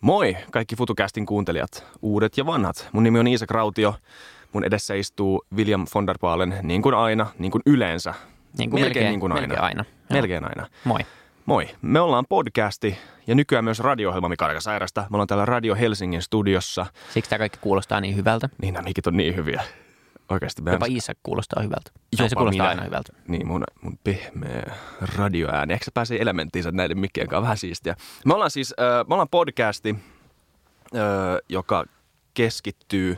[0.00, 2.88] Moi kaikki FutuCastin kuuntelijat, uudet ja vanhat.
[2.92, 3.94] Mun nimi on Iisak Rautio.
[4.52, 8.14] Mun edessä istuu William von der Baalen, niin kuin aina, niin kuin yleensä.
[8.58, 9.46] Niin kuin melkein, melkein niin kuin aina.
[9.46, 9.84] Melkein aina.
[10.10, 10.66] Melkein aina.
[10.84, 11.00] Moi.
[11.46, 11.68] Moi.
[11.82, 15.00] Me ollaan podcasti ja nykyään myös radio-ohjelma Mika Sairasta.
[15.00, 16.86] Me ollaan täällä Radio Helsingin studiossa.
[17.10, 18.48] Siksi tämä kaikki kuulostaa niin hyvältä.
[18.62, 19.62] Niin nämä mikit on niin hyviä.
[20.30, 20.62] Oikeasti.
[20.72, 21.90] Jopa Iisak kuulostaa hyvältä.
[22.12, 22.68] Jopa se kuulostaa minä.
[22.68, 23.12] aina hyvältä.
[23.28, 24.74] Niin, mun, mun pehmeä
[25.16, 25.74] radioääni.
[25.74, 27.96] Ehkä se pääsee elementtiinsä näiden mikkien kanssa vähän siistiä.
[28.24, 29.96] Me ollaan siis, äh, me ollaan podcasti,
[30.94, 31.00] äh,
[31.48, 31.84] joka
[32.34, 33.16] keskittyy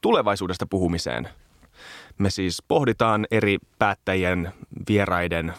[0.00, 1.28] tulevaisuudesta puhumiseen.
[2.18, 4.52] Me siis pohditaan eri päättäjien,
[4.88, 5.54] vieraiden,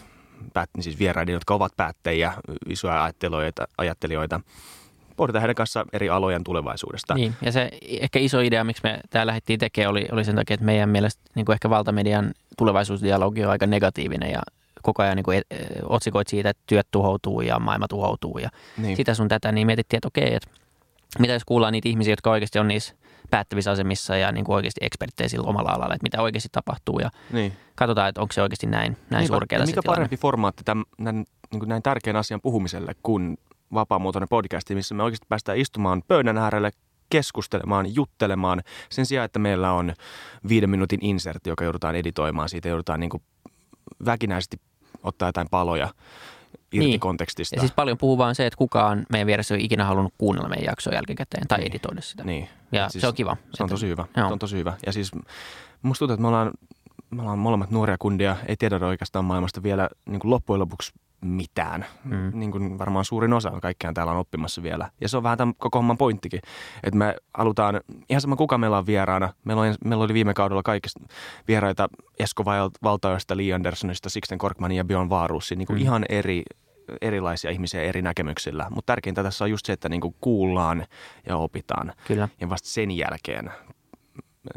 [0.54, 2.34] päät, siis vieraiden, jotka ovat päättäjiä,
[2.70, 4.42] isoja ajattelijoita, ajattelijoita
[5.18, 7.14] pohditaan heidän kanssa eri alojen tulevaisuudesta.
[7.14, 10.54] Niin, ja se ehkä iso idea, miksi me tämä lähdettiin tekemään, oli, oli sen takia,
[10.54, 14.42] että meidän mielestä niin kuin ehkä valtamedian tulevaisuusdialogi on aika negatiivinen ja
[14.82, 18.98] koko ajan niin kuin e, otsikoit siitä, että työt tuhoutuu ja maailma tuhoutuu ja niin.
[18.98, 20.50] sitä sun tätä, niin mietittiin, että okei, että
[21.20, 22.96] mitä jos kuullaan niitä ihmisiä, jotka oikeasti on niissä
[23.30, 27.10] päättävissä asemissa ja niin kuin oikeasti eksperttejä sillä omalla alalla, että mitä oikeasti tapahtuu ja
[27.32, 27.54] niin.
[27.76, 31.16] katsotaan, että onko se oikeasti näin, näin niin, surkeata Mikä parempi formaatti tämän, näin,
[31.52, 33.38] niin kuin näin tärkeän asian puhumiselle kuin
[33.74, 36.72] vapaamuotoinen podcasti, missä me oikeasti päästään istumaan pöydän äärelle
[37.10, 39.94] keskustelemaan, juttelemaan sen sijaan, että meillä on
[40.48, 42.50] viiden minuutin insertti, joka joudutaan editoimaan.
[42.50, 43.24] Siitä joudutaan niin kuin
[44.06, 44.58] väkinäisesti
[45.04, 45.90] ottaa jotain paloja
[46.72, 47.00] irti niin.
[47.00, 47.56] kontekstista.
[47.56, 50.66] Ja siis paljon puhuu vaan se, että kukaan meidän vieressä ei ikinä halunnut kuunnella meidän
[50.66, 51.68] jaksoa jälkikäteen tai niin.
[51.68, 52.24] editoida sitä.
[52.24, 52.50] Niin.
[52.72, 53.38] Ja siis se on kiva.
[53.54, 54.06] Se on tosi hyvä.
[54.18, 54.28] Joo.
[54.28, 54.74] Se on tosi hyvä.
[54.86, 55.12] Ja siis
[55.82, 56.52] musta tuntuu, että me ollaan,
[57.10, 60.94] me ollaan molemmat nuoria kundia, ei tiedä oikeastaan maailmasta vielä niin kuin loppujen lopuksi
[61.24, 61.86] mitään.
[62.04, 62.32] Mm.
[62.34, 64.90] Niin kuin varmaan suurin osa kaikkiaan täällä on oppimassa vielä.
[65.02, 66.40] Ja se on vähän tämän koko homman pointtikin,
[66.84, 69.34] että me halutaan, ihan sama kuka meillä on vieraana.
[69.46, 71.00] Meillä, on, meillä oli viime kaudella kaikista
[71.48, 71.88] vieraita
[72.20, 72.46] Esko
[72.84, 75.56] Valtaoista, Lee Andersonista, Sixten Korkmanin ja Björn Vaaruussi.
[75.56, 75.84] Niin kuin mm.
[75.84, 76.44] ihan eri,
[77.02, 78.68] erilaisia ihmisiä eri näkemyksillä.
[78.70, 80.86] Mutta tärkeintä tässä on just se, että niin kuin kuullaan
[81.28, 81.94] ja opitaan.
[82.08, 82.30] Kyllä.
[82.42, 83.52] Ja vasta sen jälkeen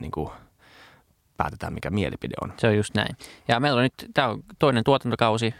[0.00, 0.30] niin kuin
[1.36, 2.52] päätetään, mikä mielipide on.
[2.56, 3.16] Se on just näin.
[3.48, 5.54] Ja meillä on nyt, tämä on toinen tuotantokausi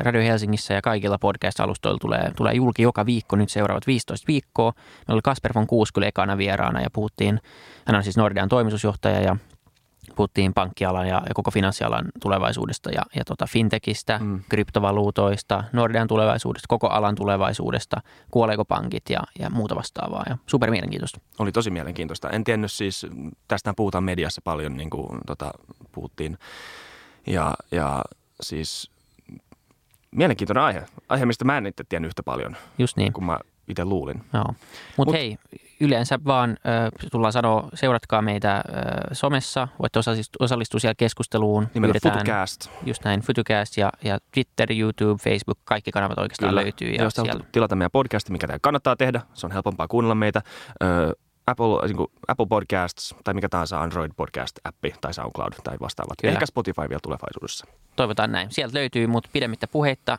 [0.00, 4.72] Radio Helsingissä ja kaikilla podcast-alustoilla tulee, tulee julki joka viikko nyt seuraavat 15 viikkoa.
[4.76, 7.40] Meillä oli Kasper von Kuuskyle ekana vieraana ja puhuttiin,
[7.86, 9.36] hän on siis Nordean toimitusjohtaja ja
[10.16, 14.40] puhuttiin pankkialan ja, ja koko finanssialan tulevaisuudesta ja, ja tota fintechistä, mm.
[14.48, 17.96] kryptovaluutoista, Nordean tulevaisuudesta, koko alan tulevaisuudesta,
[18.30, 20.24] kuoleeko pankit ja, ja muuta vastaavaa.
[20.28, 21.20] Ja super mielenkiintoista.
[21.38, 22.30] Oli tosi mielenkiintoista.
[22.30, 23.06] En tiennyt siis,
[23.48, 25.50] tästä puhutaan mediassa paljon, niin kuin tota,
[25.92, 26.38] puhuttiin.
[27.26, 28.04] Ja, ja
[28.40, 28.90] siis
[30.10, 30.82] mielenkiintoinen aihe.
[31.08, 33.12] Aihe, mistä mä en itse tiennyt yhtä paljon Just niin.
[33.12, 33.38] kuin mä
[33.68, 34.24] itse luulin.
[34.32, 34.44] Joo.
[34.44, 34.56] Mutta
[34.96, 35.38] Mut, hei,
[35.80, 38.62] yleensä vaan äh, tullaan sanoa, seuratkaa meitä äh,
[39.12, 41.68] somessa, voitte osallistua, osallistua siellä keskusteluun.
[41.74, 42.70] Nimellä Futucast.
[42.86, 46.62] Just näin, Futucast ja, ja Twitter, YouTube, Facebook, kaikki kanavat oikeastaan Kyllä.
[46.62, 46.88] löytyy.
[46.90, 47.44] Ja jos siellä...
[47.52, 50.42] tilata meidän podcasti, mikä teidän kannattaa tehdä, se on helpompaa kuunnella meitä.
[50.82, 51.12] Ö,
[51.50, 56.14] Apple, niin kuin Apple Podcasts tai mikä tahansa Android Podcast-appi tai SoundCloud tai vastaavat.
[56.20, 56.32] Kyllä.
[56.32, 57.66] Ehkä Spotify vielä tulevaisuudessa.
[57.96, 58.50] Toivotaan näin.
[58.50, 60.18] Sieltä löytyy, mutta pidemmittä puheitta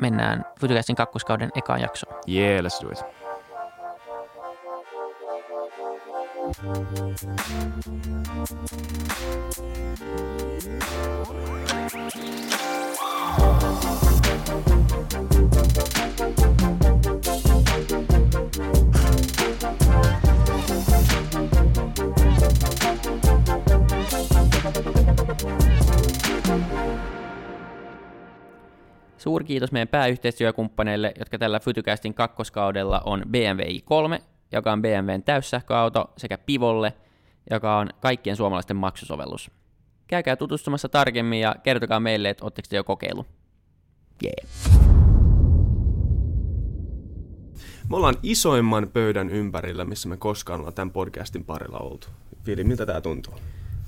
[0.00, 2.14] mennään Futucastin kakkoskauden ekaan jaksoon.
[2.28, 3.00] Yeah, let's do it.
[29.20, 34.22] Suuri kiitos meidän pääyhteistyökumppaneille, jotka tällä Fytycastin kakkoskaudella on BMW i3,
[34.52, 36.92] joka on BMWn täyssähköauto, sekä Pivolle,
[37.50, 39.50] joka on kaikkien suomalaisten maksusovellus.
[40.06, 43.26] Käykää tutustumassa tarkemmin ja kertokaa meille, että oletteko te jo kokeilu.
[44.24, 44.80] Yeah.
[47.90, 52.06] Me ollaan isoimman pöydän ympärillä, missä me koskaan ollaan tämän podcastin parilla oltu.
[52.46, 53.34] Vili, miltä tämä tuntuu?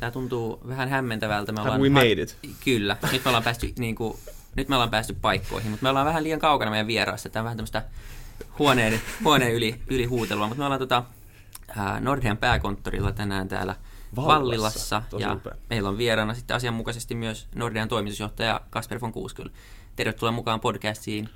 [0.00, 1.53] Tämä tuntuu vähän hämmentävältä.
[1.53, 2.38] Me Have ollaan we made it?
[2.65, 2.97] Kyllä.
[3.12, 4.16] Nyt me ollaan päästy niin kuin,
[4.57, 7.29] nyt me ollaan päästy paikkoihin, mutta me ollaan vähän liian kaukana meidän vieraasta.
[7.29, 7.85] Tämä on vähän tämmöistä
[8.59, 11.05] huoneen, huoneen yli, yli huutelua, mutta me ollaan tota,
[12.01, 13.77] Nordean pääkonttorilla tänään täällä
[14.16, 15.54] Vallilassa, Vallilassa ja upea.
[15.71, 19.49] meillä on vieraana sitten asianmukaisesti myös Nordean toimitusjohtaja Kasper von Kuuskyl.
[19.97, 21.28] Tervetuloa mukaan podcastiin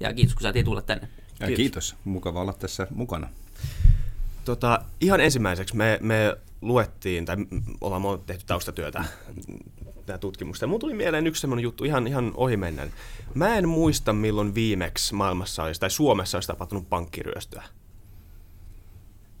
[0.00, 1.08] ja kiitos kun saatiin tulla tänne.
[1.40, 1.56] Ja kiitos.
[1.56, 3.28] kiitos, mukava olla tässä mukana.
[4.44, 7.36] Tota, ihan ensimmäiseksi me, me luettiin, tai
[7.80, 9.04] ollaan tehty taustatyötä
[10.06, 10.66] tämä tutkimusta.
[10.66, 12.92] Mun tuli mieleen yksi semmoinen juttu ihan, ihan ohimennen.
[13.34, 17.62] Mä en muista, milloin viimeksi maailmassa olisi, tai Suomessa olisi tapahtunut pankkiryöstöä.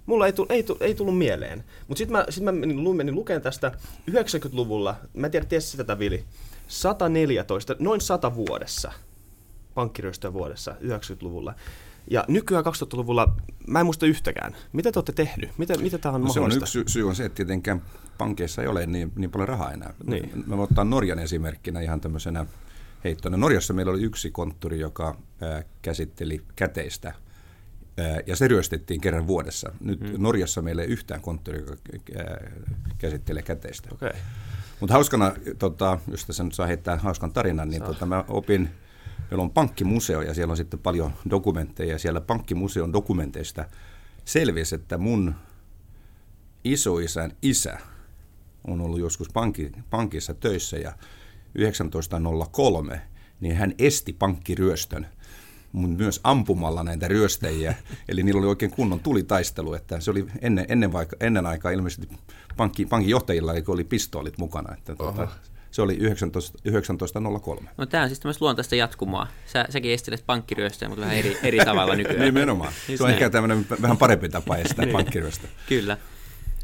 [0.06, 1.64] Mulla ei, tullut, ei, tullut, ei tullut mieleen.
[1.88, 3.72] Mutta sitten mä, sit mä menin, menin lukemaan tästä
[4.10, 6.24] 90-luvulla, mä en tiedä, tiesi tätä Vili,
[6.68, 8.92] 114, noin 100 vuodessa,
[9.74, 11.54] pankkiryöstöä vuodessa 90-luvulla.
[12.10, 13.36] Ja nykyään 2000-luvulla
[13.66, 14.56] mä en muista yhtäkään.
[14.72, 15.50] Mitä te olette tehnyt?
[15.58, 16.66] Mitä, mitä tämä on no, mahdollista?
[16.66, 17.82] Se on yksi syy on se, että tietenkään
[18.18, 19.94] pankeissa ei ole niin, niin paljon rahaa enää.
[20.06, 20.44] Niin.
[20.46, 22.46] Mä voin ottaa Norjan esimerkkinä ihan tämmöisenä
[23.04, 23.36] heittona.
[23.36, 27.14] Norjassa meillä oli yksi konttori, joka ää, käsitteli käteistä
[27.98, 29.72] ää, ja se ryöstettiin kerran vuodessa.
[29.80, 30.14] Nyt hmm.
[30.18, 31.76] Norjassa meillä ei yhtään konttori, joka
[32.18, 32.50] ää,
[32.98, 33.88] käsittelee käteistä.
[33.92, 34.12] Okay.
[34.80, 38.70] Mutta hauskana, tota, jos tässä nyt saa heittää hauskan tarinan, niin tota, mä opin,
[39.30, 43.64] meillä on pankkimuseo ja siellä on sitten paljon dokumentteja ja siellä pankkimuseon dokumenteista
[44.24, 45.34] selvisi, että mun
[46.64, 47.78] isoisän isä
[48.66, 50.92] on ollut joskus pankki, pankissa töissä ja
[51.60, 53.00] 1903,
[53.40, 55.06] niin hän esti pankkiryöstön
[55.74, 57.74] mutta myös ampumalla näitä ryöstäjiä.
[58.08, 62.08] Eli niillä oli oikein kunnon tulitaistelu, että se oli ennen, ennen, vaika, ennen aikaa ilmeisesti
[62.56, 64.74] pankki, pankin johtajilla oli pistoolit mukana.
[64.74, 65.28] Että tuota,
[65.74, 67.70] se oli 19, 1903.
[67.76, 69.26] No tämä on siis tämmöistä luontaista jatkumoa.
[69.46, 72.20] Sä, säkin estelet pankkiryöstöä, mutta vähän eri, eri tavalla nykyään.
[72.20, 72.72] Nimenomaan.
[72.88, 73.12] Just se on näin.
[73.12, 74.92] ehkä tämmöinen vähän parempi tapa estää niin.
[74.92, 75.50] pankkiryöstöä.
[75.68, 75.96] Kyllä.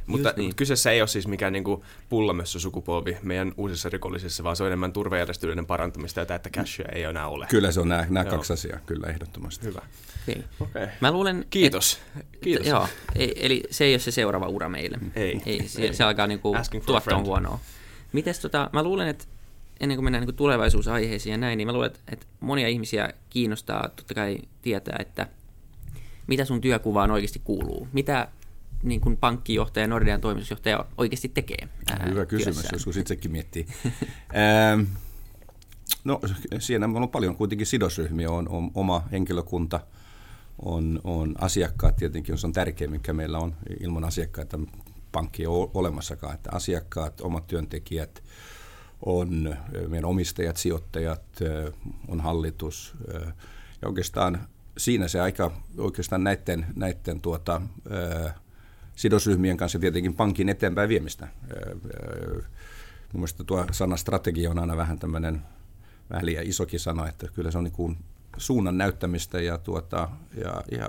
[0.07, 0.55] Mutta niin.
[0.55, 1.65] kyseessä ei ole siis mikään niin
[2.09, 6.89] pullamössö sukupolvi meidän uusissa rikollisissa, vaan se on enemmän turvajärjestelyiden parantamista ja tämä, että cashia
[6.93, 7.47] ei enää ole.
[7.47, 9.67] Kyllä se on nämä, nämä kaksi asiaa, kyllä ehdottomasti.
[9.67, 9.83] Hyvä.
[10.29, 10.43] Okay.
[10.61, 10.89] Okay.
[11.01, 12.01] Mä luulen, Kiitos.
[12.21, 12.67] Et, Kiitos.
[12.67, 14.99] Joo, eli se ei ole se seuraava ura meille.
[15.17, 15.43] Ei.
[15.47, 15.95] ei se, ei.
[15.95, 16.57] se alkaa niinku
[16.87, 17.61] tuottaa huonoa.
[18.13, 19.25] Mites tota, mä luulen, että
[19.81, 23.89] ennen kuin mennään niin tulevaisuusaiheisiin ja näin, niin mä luulen, että, että monia ihmisiä kiinnostaa
[23.89, 25.27] totta kai tietää, että
[26.27, 27.89] mitä sun työkuvaan oikeasti kuuluu.
[27.93, 28.29] Mitä
[28.83, 31.69] niin kuin pankkijohtaja, Nordean toimitusjohtaja oikeasti tekee?
[31.91, 32.75] Ää, Hyvä kysymys, työssään.
[32.75, 33.67] joskus itsekin miettii.
[36.05, 36.21] no
[36.59, 39.81] siinä on paljon kuitenkin sidosryhmiä, on, on oma henkilökunta,
[40.63, 44.59] on, on asiakkaat tietenkin, se on tärkeä, mikä meillä on ilman asiakkaita
[45.13, 48.23] pankki ole olemassakaan, että asiakkaat, omat työntekijät,
[49.07, 49.57] on
[49.89, 51.23] meidän omistajat, sijoittajat,
[52.09, 52.95] on hallitus
[53.83, 54.49] ja oikeastaan
[54.79, 57.61] siinä se aika oikeastaan näiden, näiden tuota,
[58.97, 61.29] sidosryhmien kanssa tietenkin pankin eteenpäin viemistä.
[63.13, 65.43] Mielestäni tuo sana strategia on aina vähän tämmöinen
[66.11, 67.97] vähän liian isokin sana, että kyllä se on niin kuin
[68.37, 70.09] suunnan näyttämistä ja, tuota,
[70.45, 70.89] ja, ja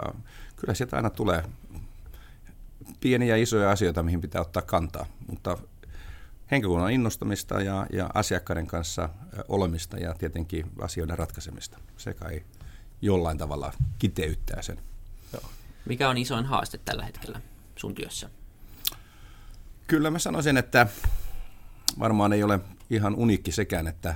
[0.55, 1.43] kyllä sieltä aina tulee
[2.99, 5.57] pieniä ja isoja asioita, mihin pitää ottaa kantaa, mutta
[6.51, 9.09] henkilökunnan innostamista ja, ja asiakkaiden kanssa
[9.47, 11.77] olemista ja tietenkin asioiden ratkaisemista.
[11.97, 12.43] Se kai
[13.01, 14.79] jollain tavalla kiteyttää sen.
[15.33, 15.43] Joo.
[15.85, 17.41] Mikä on isoin haaste tällä hetkellä?
[17.81, 18.29] sun työssä?
[19.87, 20.87] Kyllä mä sanoisin, että
[21.99, 22.59] varmaan ei ole
[22.89, 24.15] ihan uniikki sekään, että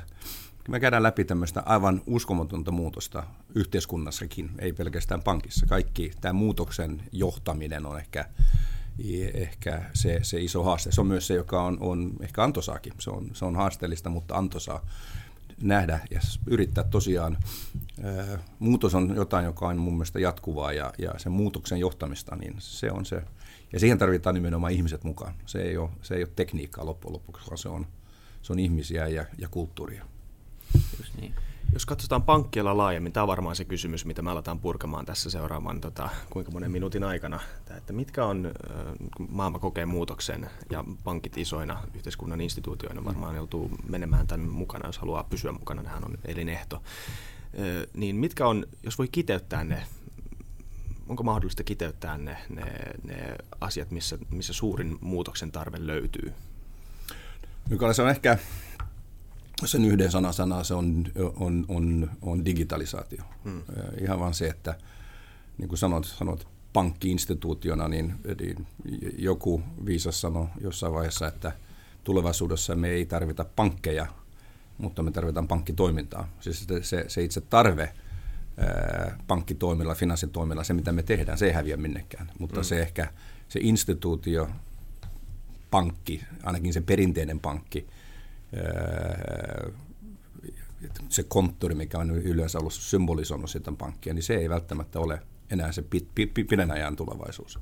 [0.70, 3.24] me käydään läpi tämmöistä aivan uskomatonta muutosta
[3.56, 5.66] yhteiskunnassakin, ei pelkästään pankissa.
[5.66, 8.26] Kaikki tämä muutoksen johtaminen on ehkä,
[9.34, 10.92] ehkä se, se iso haaste.
[10.92, 12.94] Se on myös se, joka on, on ehkä antosaakin.
[13.00, 14.86] Se on, se on haasteellista, mutta antosaa
[15.62, 17.38] nähdä ja yrittää tosiaan.
[18.60, 22.92] Muutos on jotain, joka on mun mielestä jatkuvaa ja, ja sen muutoksen johtamista, niin se
[22.92, 23.24] on se
[23.74, 25.34] ja siihen tarvitaan nimenomaan ihmiset mukaan.
[25.46, 27.88] Se ei ole, se ei ole tekniikkaa loppujen lopuksi, vaan se on,
[28.42, 30.06] se on ihmisiä ja, ja kulttuuria.
[31.76, 35.82] Jos katsotaan pankkialla laajemmin, tämä on varmaan se kysymys, mitä me aletaan purkamaan tässä seuraavan
[35.82, 37.40] tota, kuinka monen minuutin aikana.
[37.78, 38.52] Että mitkä on,
[39.30, 45.24] maailma kokee muutoksen ja pankit isoina yhteiskunnan instituutioina varmaan joutuu menemään tämän mukana, jos haluaa
[45.24, 46.82] pysyä mukana, nehän on elinehto.
[47.94, 49.84] Niin mitkä on, jos voi kiteyttää ne
[51.10, 52.64] onko mahdollista kiteyttää ne, ne,
[53.04, 56.34] ne asiat, missä, missä suurin muutoksen tarve löytyy?
[57.70, 58.38] Mikael, se on ehkä
[59.66, 63.24] sen yhden sana sana se on, on, on, on digitalisaatio.
[63.44, 63.62] Hmm.
[64.02, 64.78] Ihan vaan se, että
[65.58, 68.68] niin kuin sanot, sanot pankkiinstituutiona, niin, niin
[69.18, 71.52] joku viisas sanoi jossain vaiheessa, että
[72.04, 74.06] tulevaisuudessa me ei tarvita pankkeja,
[74.78, 76.30] mutta me tarvitaan pankkitoimintaa.
[76.40, 77.94] Siis se, se itse tarve–
[79.28, 82.32] pankkitoimilla, finanssitoimilla, se mitä me tehdään, se ei häviä minnekään.
[82.40, 82.64] Mutta mm.
[82.64, 83.08] se ehkä
[83.48, 84.50] se instituutio,
[85.72, 87.88] pankki, ainakin se perinteinen pankki,
[91.10, 95.72] se konttori, mikä on yleensä ollut symbolisoinut sitä pankkia, niin se ei välttämättä ole enää
[95.72, 97.60] se pit, pit, pit, pidän ajan tulevaisuus.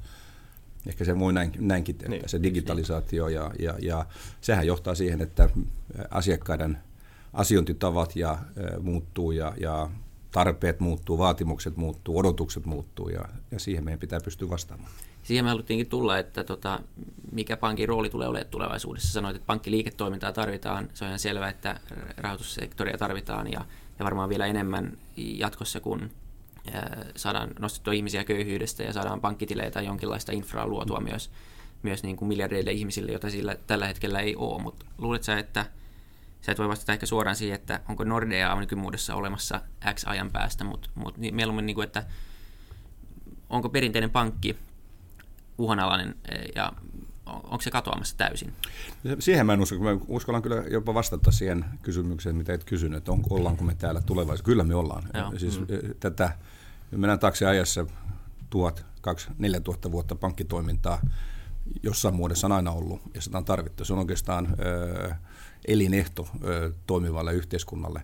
[0.87, 2.29] Ehkä se voi näin, näinkin tehdä, niin.
[2.29, 4.05] se digitalisaatio, ja, ja, ja
[4.41, 5.49] sehän johtaa siihen, että
[6.09, 6.77] asiakkaiden
[7.33, 8.37] asiointitavat ja,
[8.81, 9.89] muuttuu ja, ja
[10.31, 14.91] tarpeet muuttuu, vaatimukset muuttuu, odotukset muuttuu ja, ja siihen meidän pitää pystyä vastaamaan.
[15.23, 16.79] Siihen me haluttiinkin tulla, että tota,
[17.31, 19.13] mikä pankin rooli tulee olemaan tulevaisuudessa.
[19.13, 20.89] Sanoit, että pankkiliiketoimintaa tarvitaan.
[20.93, 21.79] Se on ihan selvää, että
[22.17, 23.65] rahoitussektoria tarvitaan ja,
[23.99, 26.09] ja varmaan vielä enemmän jatkossa, kun
[27.15, 31.09] saadaan nostettua ihmisiä köyhyydestä ja saadaan pankkitileitä tai jonkinlaista infraa luotua mm.
[31.09, 31.31] myös,
[31.83, 34.61] myös niin kuin miljardeille ihmisille, jota sillä tällä hetkellä ei ole.
[34.61, 35.65] Mutta luuletko sä, että–
[36.45, 39.61] sä et voi vastata ehkä suoraan siihen, että onko Nordea nykymuodossa olemassa
[39.93, 42.03] X ajan päästä, mutta, mutta niin mieluummin, niin kuin, että
[43.49, 44.55] onko perinteinen pankki
[45.57, 46.15] uhanalainen
[46.55, 46.73] ja
[47.27, 48.53] onko se katoamassa täysin?
[49.19, 49.79] Siihen mä en usko.
[49.79, 54.01] Mä uskallan kyllä jopa vastata siihen kysymykseen, mitä et kysynyt, että on, ollaanko me täällä
[54.01, 54.45] tulevaisuudessa.
[54.45, 55.03] Kyllä me ollaan.
[55.13, 55.33] Joo.
[55.37, 55.67] Siis mm.
[55.99, 56.37] tätä,
[56.91, 57.85] mennään taakse ajassa
[58.49, 61.01] tuhat, kaksi, neljä tuhatta vuotta pankkitoimintaa
[61.83, 63.85] jossain muodossa on aina ollut ja sitä on tarvittu.
[63.85, 65.15] Se on oikeastaan ö,
[65.67, 68.03] elinehto ö, toimivalle yhteiskunnalle.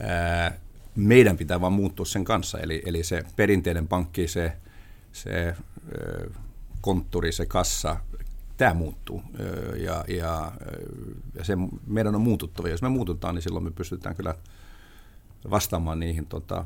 [0.00, 0.52] Ö,
[0.96, 4.56] meidän pitää vaan muuttua sen kanssa, eli, eli se perinteinen pankki, se,
[5.12, 5.56] se
[5.94, 6.30] ö,
[6.82, 7.96] konttori, se kassa,
[8.56, 9.22] tämä muuttuu
[9.76, 10.52] ja, ja,
[11.34, 12.68] ja se meidän on muututtava.
[12.68, 14.34] Jos me muututaan, niin silloin me pystytään kyllä
[15.50, 16.64] vastaamaan niihin tota,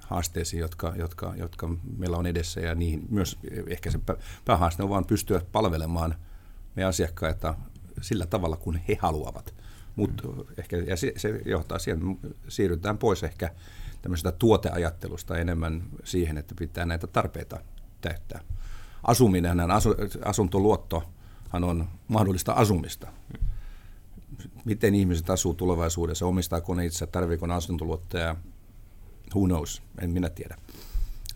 [0.00, 4.00] haasteisiin, jotka, jotka, jotka meillä on edessä ja niihin myös ehkä se
[4.44, 6.14] päähaaste on vaan pystyä palvelemaan
[6.76, 7.54] meidän asiakkaita
[8.00, 9.54] sillä tavalla, kun he haluavat.
[9.96, 10.28] Mutta
[10.58, 12.00] ehkä, ja se, se johtaa siihen,
[12.48, 13.50] siirrytään pois ehkä
[14.02, 17.60] tämmöisestä tuoteajattelusta enemmän siihen, että pitää näitä tarpeita
[18.00, 18.40] täyttää
[19.02, 19.94] asuminen, asu,
[20.24, 23.08] asuntoluottohan on mahdollista asumista.
[24.64, 28.36] Miten ihmiset asuu tulevaisuudessa, omistaako ne itse, tarvitseeko ne asuntoluottoja,
[29.34, 30.56] who knows, en minä tiedä.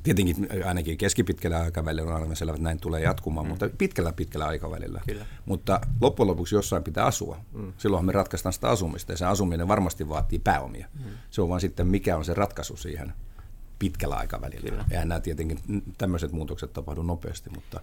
[0.03, 3.51] Tietenkin ainakin keskipitkällä aikavälillä on aivan selvä, että näin tulee jatkumaan, mm.
[3.51, 5.01] mutta pitkällä pitkällä aikavälillä.
[5.07, 5.27] Kyllä.
[5.47, 7.41] Mutta loppujen lopuksi jossain pitää asua.
[7.53, 7.73] Mm.
[7.79, 10.89] Silloin me ratkaistaan sitä asumista ja se asuminen varmasti vaatii pääomia.
[10.95, 11.11] Mm.
[11.31, 13.13] Se on vaan sitten mikä on se ratkaisu siihen
[13.79, 14.71] pitkällä aikavälillä.
[14.71, 14.85] Kyllä.
[14.91, 15.59] Eihän nämä tietenkin
[15.99, 17.81] tämmöiset muutokset tapahdu nopeasti, mutta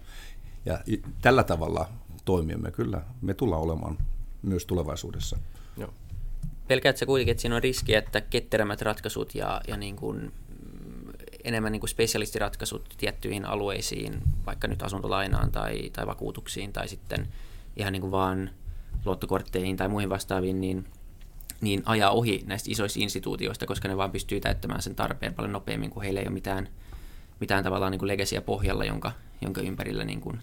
[0.65, 0.79] ja
[1.21, 1.89] tällä tavalla
[2.25, 3.97] toimimme kyllä, me tullaan olemaan
[4.41, 5.37] myös tulevaisuudessa.
[5.77, 5.93] Joo.
[6.67, 11.71] Pelkäätkö kuitenkin, että siinä on riski, että ketterämmät ratkaisut ja, ja niin kuin, mm, enemmän
[11.71, 17.27] niin kuin spesialistiratkaisut tiettyihin alueisiin, vaikka nyt asuntolainaan tai, tai vakuutuksiin tai sitten
[17.75, 18.49] ihan niin kuin vaan
[19.05, 20.85] luottokortteihin tai muihin vastaaviin, niin
[21.63, 25.89] niin ajaa ohi näistä isoista instituutioista, koska ne vaan pystyy täyttämään sen tarpeen paljon nopeammin,
[25.89, 26.69] kun heillä ei ole mitään,
[27.39, 30.39] mitään tavallaan niin legasia pohjalla, jonka, jonka ympärillä niin kuin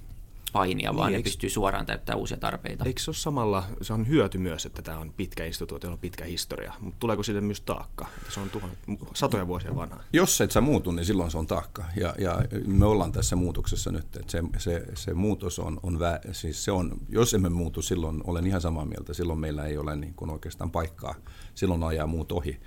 [0.52, 2.84] painia, vaan niin, ne pystyy suoraan täyttämään uusia tarpeita.
[2.84, 6.24] Eikö se ole samalla, se on hyöty myös, että tämä on pitkä instituutio, on pitkä
[6.24, 8.06] historia, mutta tuleeko siitä myös taakka?
[8.18, 8.70] Että se on tuhan,
[9.14, 10.00] satoja vuosia vanha.
[10.12, 11.84] Jos et sä muutu, niin silloin se on taakka.
[11.96, 14.16] Ja, ja me ollaan tässä muutoksessa nyt.
[14.16, 18.20] Että se, se, se muutos on, on, vä, siis se on, jos emme muutu, silloin
[18.24, 19.14] olen ihan samaa mieltä.
[19.14, 21.14] Silloin meillä ei ole niin kuin oikeastaan paikkaa.
[21.54, 22.60] Silloin ajaa muut ohi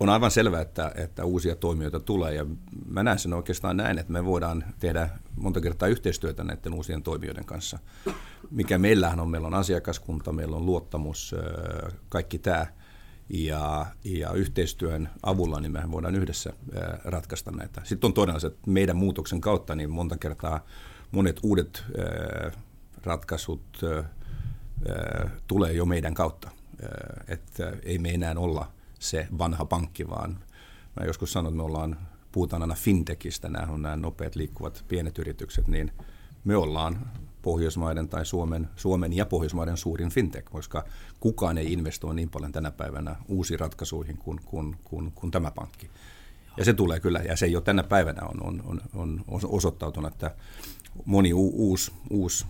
[0.00, 2.46] on aivan selvää, että, että uusia toimijoita tulee ja
[2.86, 7.44] mä näen sen oikeastaan näin, että me voidaan tehdä monta kertaa yhteistyötä näiden uusien toimijoiden
[7.44, 7.78] kanssa.
[8.50, 11.34] Mikä meillähän on, meillä on asiakaskunta, meillä on luottamus,
[12.08, 12.66] kaikki tämä
[13.28, 16.52] ja, ja yhteistyön avulla niin me voidaan yhdessä
[17.04, 17.80] ratkaista näitä.
[17.84, 20.64] Sitten on todella että meidän muutoksen kautta niin monta kertaa
[21.10, 21.84] monet uudet
[23.04, 23.80] ratkaisut
[25.46, 26.50] tulee jo meidän kautta.
[27.28, 30.38] Että ei me enää olla– se vanha pankki, vaan
[31.00, 31.96] mä joskus sanon, että me ollaan,
[32.32, 35.92] puhutaan aina fintechistä, nämä on nämä nopeat liikkuvat pienet yritykset, niin
[36.44, 37.10] me ollaan
[37.42, 40.84] Pohjoismaiden tai Suomen, Suomen ja Pohjoismaiden suurin fintech, koska
[41.20, 45.90] kukaan ei investoi niin paljon tänä päivänä uusiin ratkaisuihin kuin, kuin, kuin, kuin tämä pankki.
[46.56, 50.34] Ja se tulee kyllä, ja se jo tänä päivänä on, on, on, on osoittautunut, että
[51.04, 52.46] moni u, uusi, uusi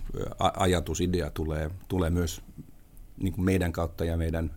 [0.57, 2.42] ajatus, idea tulee, tulee myös
[3.16, 4.50] niin kuin meidän kautta ja meidän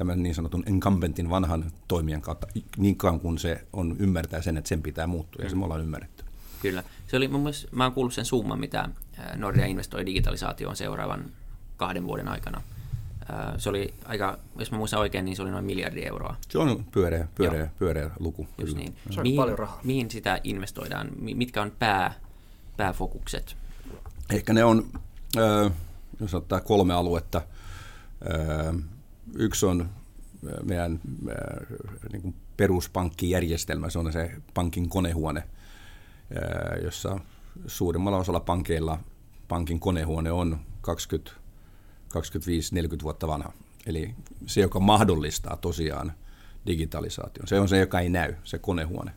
[0.00, 4.68] tämän niin sanotun incumbentin vanhan toimijan kautta niin kauan kuin se on ymmärtää sen, että
[4.68, 6.24] sen pitää muuttua, ja se me ollaan ymmärretty.
[6.62, 6.82] Kyllä.
[7.06, 8.88] Se oli mun mielestä, mä oon kuullut sen summan, mitä
[9.36, 11.24] Nordea investoi digitalisaatioon seuraavan
[11.76, 12.62] kahden vuoden aikana.
[13.58, 16.36] Se oli aika, jos mä muistan oikein, niin se oli noin miljardi euroa.
[16.48, 18.48] Se on pyöreä, pyöreä, pyöreä luku.
[18.58, 18.96] Just niin.
[19.10, 19.80] Se on mihin, paljon rahaa.
[19.84, 21.08] Mihin sitä investoidaan?
[21.18, 22.14] Mitkä on pää,
[22.76, 23.56] pääfokukset?
[24.30, 24.86] Ehkä ne on,
[26.20, 27.42] jos ottaa kolme aluetta,
[29.34, 29.90] Yksi on
[30.62, 31.00] meidän
[32.12, 35.42] niin kuin peruspankkijärjestelmä, se on se pankin konehuone,
[36.82, 37.20] jossa
[37.66, 38.98] suurimmalla osalla pankeilla
[39.48, 41.30] pankin konehuone on 20,
[42.14, 43.52] 25-40 vuotta vanha.
[43.86, 44.14] Eli
[44.46, 46.12] se, joka mahdollistaa tosiaan
[46.66, 47.48] digitalisaation.
[47.48, 49.12] Se on se, joka ei näy, se konehuone.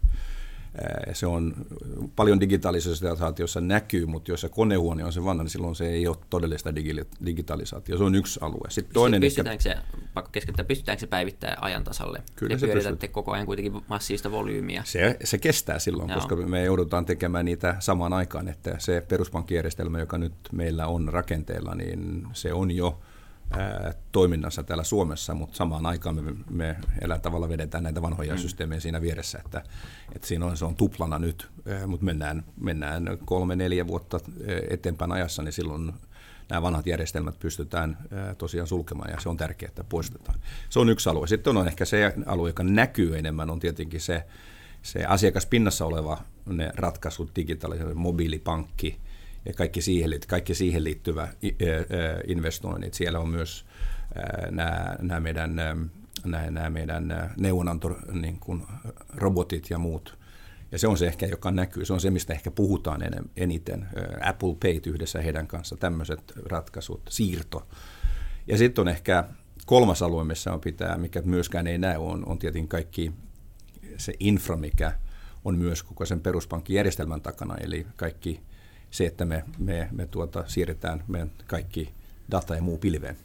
[1.13, 1.53] Se on
[2.15, 6.17] paljon digitalisaatiossa näkyy, mutta jos se konehuone on se vanha, niin silloin se ei ole
[6.29, 6.75] todellista
[7.25, 7.97] digitalisaatiota.
[7.97, 8.69] Se on yksi alue.
[8.69, 9.75] Sitten toinen pystytäänkö se,
[10.13, 12.23] pakko keskittää, pystytäänkö se päivittämään ajan tasalle?
[12.35, 13.09] Kyllä se pystyy.
[13.11, 14.83] koko ajan kuitenkin massiivista volyymiä.
[14.85, 16.19] Se, se kestää silloin, Joo.
[16.19, 21.75] koska me joudutaan tekemään niitä samaan aikaan, että se peruspankkijärjestelmä, joka nyt meillä on rakenteella,
[21.75, 22.99] niin se on jo–
[24.11, 28.39] toiminnassa täällä Suomessa, mutta samaan aikaan me, me elää tavalla vedetään näitä vanhoja mm.
[28.39, 29.63] systeemejä siinä vieressä, että,
[30.15, 31.49] että siinä on, se on tuplana nyt,
[31.87, 34.19] mutta mennään, mennään kolme, neljä vuotta
[34.69, 35.93] eteenpäin ajassa, niin silloin
[36.49, 37.97] nämä vanhat järjestelmät pystytään
[38.37, 40.39] tosiaan sulkemaan ja se on tärkeää, että poistetaan.
[40.69, 41.27] Se on yksi alue.
[41.27, 44.23] Sitten on ehkä se alue, joka näkyy enemmän, on tietenkin se,
[44.81, 48.99] se asiakaspinnassa oleva ne ratkaisut, digitaalinen mobiilipankki
[49.45, 51.27] ja kaikki siihen, kaikki siihen liittyvä
[52.27, 52.93] investoinnit.
[52.93, 53.65] Siellä on myös
[54.51, 58.63] nämä, nämä meidän, nämä, nämä meidän neuvonanto, niin kuin
[59.15, 60.17] robotit ja muut.
[60.71, 61.85] Ja se on se ehkä, joka näkyy.
[61.85, 63.01] Se on se, mistä ehkä puhutaan
[63.37, 63.87] eniten.
[64.21, 67.67] Apple Pay yhdessä heidän kanssa, tämmöiset ratkaisut, siirto.
[68.47, 69.23] Ja sitten on ehkä
[69.65, 73.11] kolmas alue, missä on pitää, mikä myöskään ei näy, on, on tietenkin kaikki
[73.97, 74.91] se infra, mikä
[75.45, 78.41] on myös koko sen peruspankkijärjestelmän takana, eli kaikki
[78.93, 81.93] se, että me, me, me tuota, siirretään meidän kaikki
[82.31, 83.17] data ja muu pilveen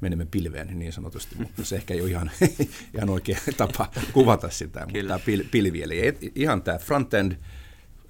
[0.00, 2.30] menemme pilveen niin sanotusti, mutta se ehkä ei ole ihan,
[2.94, 5.14] ihan oikea tapa kuvata sitä, Kyllä.
[5.14, 6.00] mutta tämä pilvi, eli
[6.34, 7.36] ihan tämä front-end,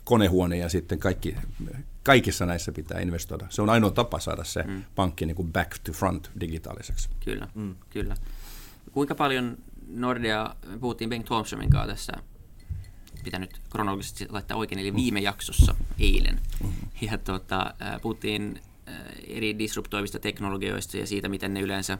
[0.04, 1.36] konehuone ja sitten kaikki,
[2.02, 3.46] kaikissa näissä pitää investoida.
[3.50, 4.84] Se on ainoa tapa saada se mm.
[4.94, 7.08] pankki niin kuin back to front digitaaliseksi.
[7.24, 7.74] Kyllä, mm.
[7.90, 8.16] kyllä.
[8.92, 9.58] Kuinka paljon
[9.88, 12.12] Nordea, puhuttiin Bengt Holmströmin kanssa tässä,
[13.24, 16.40] pitää nyt kronologisesti laittaa oikein, eli viime jaksossa eilen.
[16.64, 16.88] Mm-hmm.
[17.00, 18.60] Ja tuota, puhuttiin
[19.26, 21.98] eri disruptoivista teknologioista ja siitä, miten ne yleensä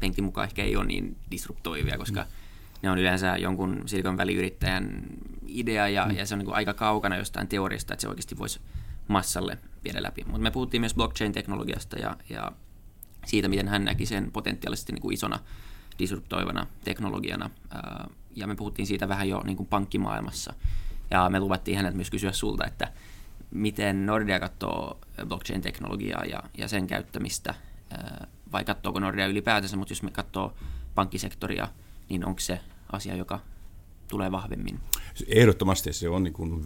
[0.00, 2.28] Benkin mukaan ehkä ei ole niin disruptoivia, koska mm.
[2.82, 5.02] ne on yleensä jonkun Silicon Valley-yrittäjän
[5.46, 6.16] idea ja, mm.
[6.16, 8.60] ja se on niin aika kaukana jostain teoriasta, että se oikeasti voisi
[9.08, 10.24] massalle viedä läpi.
[10.24, 12.52] Mutta me puhuttiin myös blockchain-teknologiasta ja, ja
[13.26, 15.38] siitä, miten hän näki sen potentiaalisesti niin kuin isona
[15.98, 17.50] disruptoivana teknologiana.
[18.36, 20.54] Ja me puhuttiin siitä vähän jo niin kuin pankkimaailmassa.
[21.10, 22.92] Ja me luvattiin hänet myös kysyä sulta, että
[23.50, 27.54] miten Nordea katsoo blockchain-teknologiaa ja, ja sen käyttämistä,
[28.52, 30.52] vai katsoako Nordea ylipäätänsä, mutta jos me katsoo
[30.94, 31.68] pankkisektoria,
[32.08, 32.60] niin onko se
[32.92, 33.40] asia, joka
[34.08, 34.80] tulee vahvemmin?
[35.26, 36.64] Ehdottomasti se on niin kuin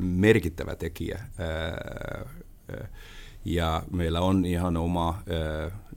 [0.00, 1.20] merkittävä tekijä.
[3.44, 5.22] Ja meillä on ihan oma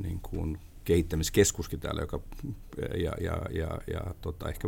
[0.03, 2.19] niin kuin kehittämiskeskuskin täällä, joka,
[2.77, 4.67] ja, ja, ja, ja tota, ehkä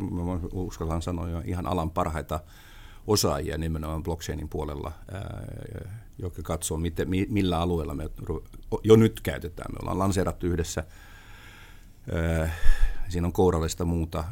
[0.51, 2.39] uskallan sanoa ihan alan parhaita
[3.07, 4.91] osaajia nimenomaan blockchainin puolella,
[6.19, 8.09] joka katsoo, miten, millä alueella me
[8.83, 9.73] jo nyt käytetään.
[9.73, 10.83] Me ollaan lanseerattu yhdessä,
[13.09, 14.23] siinä on kourallista muuta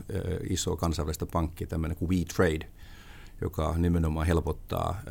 [0.49, 2.69] isoa kansainvälistä pankkia, tämmöinen kuin WeTrade,
[3.41, 5.01] joka nimenomaan helpottaa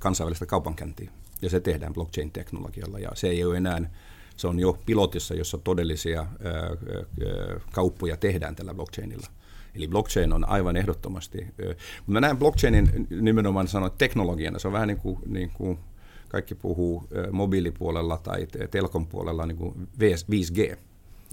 [0.00, 1.10] kansainvälistä kaupankäyntiä.
[1.42, 3.90] Ja se tehdään blockchain-teknologialla, ja se ei ole enää
[4.38, 6.26] se on jo pilotissa, jossa todellisia
[7.72, 9.26] kauppoja tehdään tällä blockchainilla.
[9.74, 11.46] Eli blockchain on aivan ehdottomasti.
[11.56, 14.58] Mutta mä näen blockchainin nimenomaan sanoa teknologiana.
[14.58, 15.78] Se on vähän niin kuin, niin kuin
[16.28, 20.76] kaikki puhuu mobiilipuolella tai telkon puolella niin kuin 5G.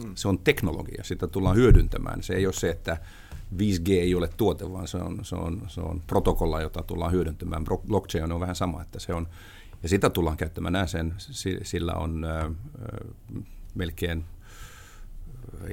[0.03, 0.11] Hmm.
[0.15, 2.23] Se on teknologia, sitä tullaan hyödyntämään.
[2.23, 2.97] Se ei ole se, että
[3.57, 7.65] 5G ei ole tuote, vaan se on, se on, se on protokolla, jota tullaan hyödyntämään.
[7.87, 9.27] Blockchain on vähän sama, että se on,
[9.85, 10.73] ja sitä tullaan käyttämään.
[10.73, 11.13] Näen sen,
[11.63, 12.25] sillä on
[13.75, 14.25] melkein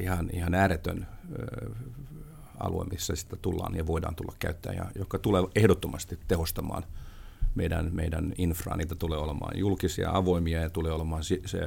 [0.01, 1.07] ihan, ihan ääretön
[2.61, 6.83] alue, missä sitä tullaan ja voidaan tulla käyttämään, ja joka tulee ehdottomasti tehostamaan
[7.55, 8.77] meidän, meidän infraa.
[8.77, 11.23] Niitä tulee olemaan julkisia, avoimia ja tulee olemaan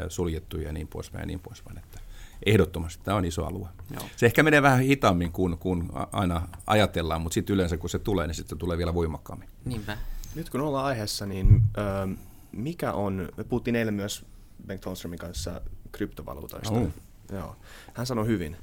[0.09, 1.77] suljettuja ja niin poispäin ja niin poispäin.
[1.77, 1.99] Että
[2.45, 3.67] ehdottomasti tämä on iso alue.
[3.93, 4.03] Joo.
[4.15, 8.27] Se ehkä menee vähän hitaammin kuin, kuin aina ajatellaan, mutta sitten yleensä kun se tulee,
[8.27, 9.49] niin sitten tulee vielä voimakkaammin.
[9.65, 9.97] Niinpä.
[10.35, 12.15] Nyt kun ollaan aiheessa, niin ö,
[12.55, 14.25] mikä on, me puhuttiin eilen myös
[14.67, 16.73] Bengt Holmströmin kanssa kryptovaluutoista.
[16.73, 16.87] Oh.
[17.31, 17.55] Joo.
[17.93, 18.57] Hän sanoi hyvin,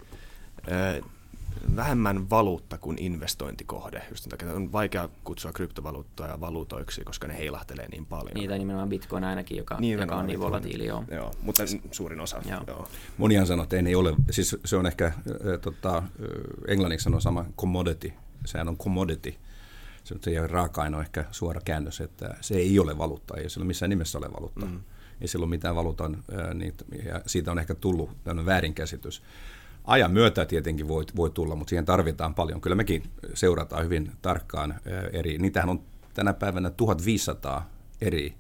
[1.77, 4.03] vähemmän valuutta kuin investointikohde.
[4.11, 8.35] Just takia on vaikea kutsua kryptovaluuttoja valuutoiksi, koska ne heilahtelee niin paljon.
[8.35, 10.87] Niitä nimenomaan bitcoin ainakin, joka, niin, joka on niin volatiili.
[10.87, 11.05] Joo.
[11.11, 11.33] joo.
[11.43, 12.43] mutta suurin osa.
[12.51, 12.61] Joo.
[12.67, 12.89] Joo.
[13.19, 15.15] Monihan sanoo, että ei ole, siis se on ehkä, äh,
[15.61, 16.03] tota,
[16.69, 18.13] englanniksi sanoo sama commodity,
[18.45, 19.35] sehän on commodity.
[20.05, 23.67] Se ei ole raaka-aine on ehkä suora käännös, että se ei ole valuutta, ei sillä
[23.67, 24.67] missään nimessä ole valuutta.
[24.67, 24.81] Mm.
[25.21, 29.23] Ei sillä ole mitään valuutan, niitä, ja siitä on ehkä tullut tämmöinen väärinkäsitys
[29.85, 32.61] ajan myötä tietenkin voi, voi tulla, mutta siihen tarvitaan paljon.
[32.61, 33.03] Kyllä mekin
[33.35, 34.75] seurataan hyvin tarkkaan
[35.13, 35.83] eri, niitähän on
[36.15, 38.35] tänä päivänä 1500 eri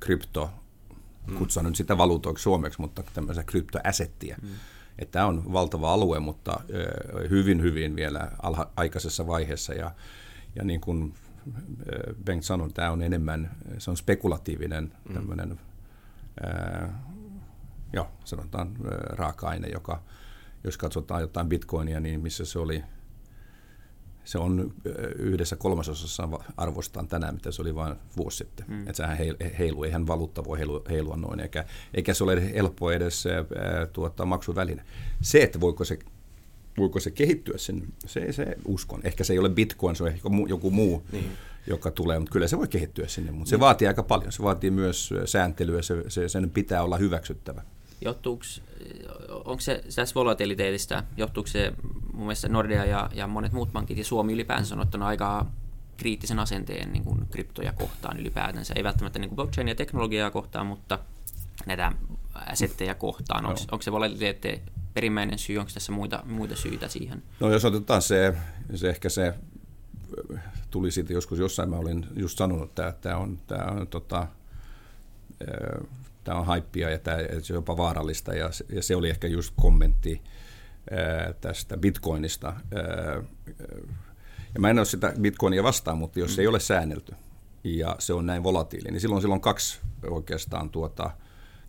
[0.00, 0.50] krypto,
[1.26, 1.36] mm.
[1.36, 4.36] kutsun nyt sitä valuutoiksi suomeksi, mutta tämmöisiä kryptoäsettiä.
[4.42, 4.48] Mm.
[4.98, 6.60] Että tämä on valtava alue, mutta
[7.30, 9.74] hyvin, hyvin vielä alha, aikaisessa vaiheessa.
[9.74, 9.90] Ja,
[10.58, 11.14] ja niin kuin
[12.24, 15.14] Bengt sanoi, tämä on enemmän, se on spekulatiivinen mm.
[15.14, 15.60] tämmöinen,
[16.42, 17.02] ää,
[17.92, 18.76] jo, sanotaan
[19.10, 20.02] raaka-aine, joka
[20.64, 22.84] jos katsotaan jotain bitcoinia, niin missä se oli,
[24.24, 24.74] se on
[25.16, 28.66] yhdessä kolmasosassa arvostaan tänään, mitä se oli vain vuosi sitten.
[28.68, 28.80] Mm.
[28.80, 29.18] Että sehän
[29.58, 34.26] heilu, eihän valuutta voi heilua, heilua noin, eikä, eikä se ole helppo edes ää, tuottaa
[34.26, 34.84] maksuväline.
[35.20, 35.98] Se, että voiko se
[36.78, 39.00] voiko se kehittyä sinne, se, se uskon.
[39.04, 41.30] Ehkä se ei ole bitcoin, se on ehkä joku muu, niin.
[41.66, 43.32] joka tulee, mutta kyllä se voi kehittyä sinne.
[43.32, 43.60] Mutta se niin.
[43.60, 44.32] vaatii aika paljon.
[44.32, 47.62] Se vaatii myös sääntelyä, se, se, sen pitää olla hyväksyttävä.
[48.00, 48.44] Johtuuko,
[49.30, 51.72] onko se tässä volatiliteetistä, johtuuko se
[52.12, 55.46] mun mielestä Nordea ja, ja monet muut pankit ja Suomi ylipäänsä on ottanut aika
[55.96, 58.74] kriittisen asenteen niin kuin kryptoja kohtaan ylipäätänsä.
[58.76, 60.98] Ei välttämättä niin kuin blockchainia ja teknologiaa kohtaan, mutta
[61.66, 61.92] näitä
[62.34, 63.46] asetteja kohtaan.
[63.46, 64.62] Onko, onko se volatiliteetti
[64.98, 67.22] perimmäinen syy, onko tässä muita, muita syitä siihen?
[67.40, 68.34] No jos otetaan se,
[68.74, 69.34] se ehkä se
[70.70, 74.26] tuli siitä joskus jossain, mä olin just sanonut, että tämä on, tämä on, tota,
[76.24, 79.26] tämä on haippia ja tämä se on jopa vaarallista ja se, ja se oli ehkä
[79.26, 80.22] just kommentti
[81.40, 82.52] tästä bitcoinista.
[84.54, 86.34] Ja mä en ole sitä bitcoinia vastaan, mutta jos mm.
[86.34, 87.14] se ei ole säännelty
[87.64, 89.80] ja se on näin volatiili, niin silloin, silloin kaksi
[90.10, 91.10] oikeastaan tuota,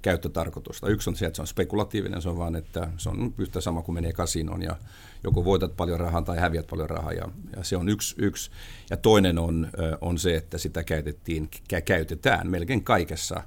[0.02, 0.88] käyttötarkoitusta.
[0.88, 3.82] Yksi on se, että se on spekulatiivinen, se on vaan, että se on yhtä sama
[3.82, 4.76] kuin menee kasinoon ja
[5.24, 8.52] joko voitat paljon rahaa tai häviät paljon rahaa ja, ja se on yksi, yksi.
[8.90, 9.70] Ja toinen on,
[10.02, 11.50] on se, että sitä käytettiin,
[11.86, 13.44] käytetään melkein kaikessa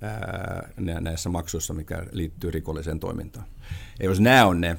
[0.00, 0.68] ää,
[1.00, 3.46] näissä maksuissa, mikä liittyy rikolliseen toimintaan.
[3.98, 4.76] Ja jos nämä on ne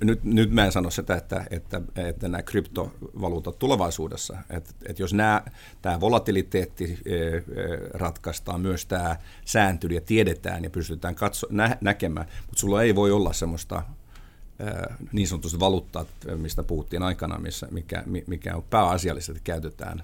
[0.00, 5.14] nyt, nyt mä en sano sitä, että, että, että nämä kryptovaluutat tulevaisuudessa, että, että jos
[5.14, 5.42] nämä,
[5.82, 7.40] tämä volatiliteetti e, e,
[7.92, 13.10] ratkaistaan, myös tämä sääntely ja tiedetään ja pystytään katso, nä, näkemään, mutta sulla ei voi
[13.10, 13.82] olla semmoista
[14.58, 14.64] e,
[15.12, 16.04] niin sanotusti valuuttaa,
[16.36, 20.02] mistä puhuttiin aikana, missä, mikä, mikä on pääasiallisesti käytetään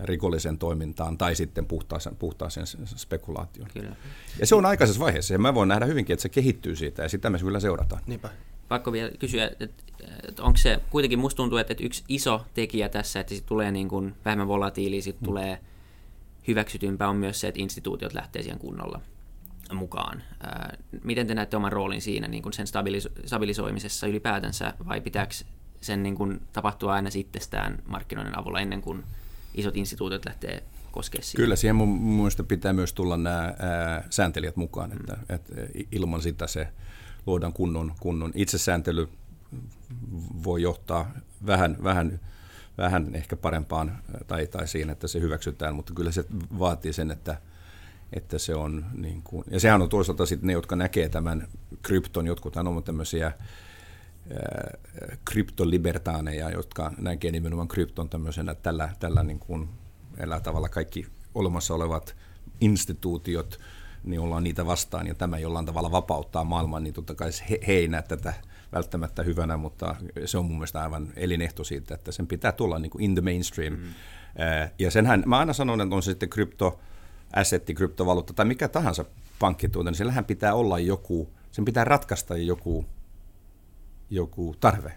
[0.00, 3.70] rikolliseen toimintaan tai sitten puhtaaseen, puhtaaseen spekulaatioon.
[3.74, 3.96] Kyllä.
[4.40, 7.08] Ja se on aikaisessa vaiheessa ja mä voin nähdä hyvinkin, että se kehittyy siitä ja
[7.08, 8.02] sitä me kyllä seurataan.
[8.06, 8.30] Niinpä
[8.72, 9.64] pakko vielä kysyä, että,
[10.28, 13.88] että onko se, kuitenkin musta tuntuu, että yksi iso tekijä tässä, että sit tulee niin
[13.88, 15.24] kuin vähemmän volatiili, sit mm.
[15.24, 15.58] tulee
[16.48, 19.00] hyväksytympää on myös se, että instituutiot lähtee siihen kunnolla
[19.74, 20.22] mukaan.
[21.04, 25.34] miten te näette oman roolin siinä niin kuin sen stabiliso- stabilisoimisessa ylipäätänsä, vai pitääkö
[25.80, 29.02] sen niin kuin tapahtua aina itsestään markkinoiden avulla ennen kuin
[29.54, 31.44] isot instituutiot lähtee koskemaan siihen?
[31.44, 34.96] Kyllä, siihen mun mielestä pitää myös tulla nämä ää, sääntelijät mukaan, mm.
[34.96, 35.52] että, että
[35.92, 36.68] ilman sitä se
[37.26, 39.08] luodaan kunnon, kunnon itsesääntely
[40.44, 41.10] voi johtaa
[41.46, 42.20] vähän, vähän,
[42.78, 46.24] vähän ehkä parempaan tai, tai siihen, että se hyväksytään, mutta kyllä se
[46.58, 47.36] vaatii sen, että,
[48.12, 51.48] että se on niin kuin, ja sehän on toisaalta sitten ne, jotka näkee tämän
[51.82, 53.32] krypton, jotkut on tämmöisiä
[55.24, 59.68] kryptolibertaaneja, jotka näkee nimenomaan krypton tämmöisenä tällä, tällä niin kuin
[60.16, 62.16] elää tavalla kaikki olemassa olevat
[62.60, 63.58] instituutiot,
[64.04, 67.72] niin ollaan niitä vastaan ja tämä jollain tavalla vapauttaa maailmaa, niin totta kai he, he
[67.72, 68.34] ei näe tätä
[68.72, 72.90] välttämättä hyvänä, mutta se on mun mielestä aivan elinehto siitä, että sen pitää tulla niin
[72.90, 73.72] kuin in the mainstream.
[73.72, 73.82] Mm.
[74.78, 76.80] Ja senhän, mä aina sanon, että on se sitten krypto,
[77.32, 79.04] assetti, kryptovaluutta tai mikä tahansa
[79.38, 82.86] pankkituote, niin sillähän pitää olla joku, sen pitää ratkaista joku,
[84.10, 84.92] joku tarve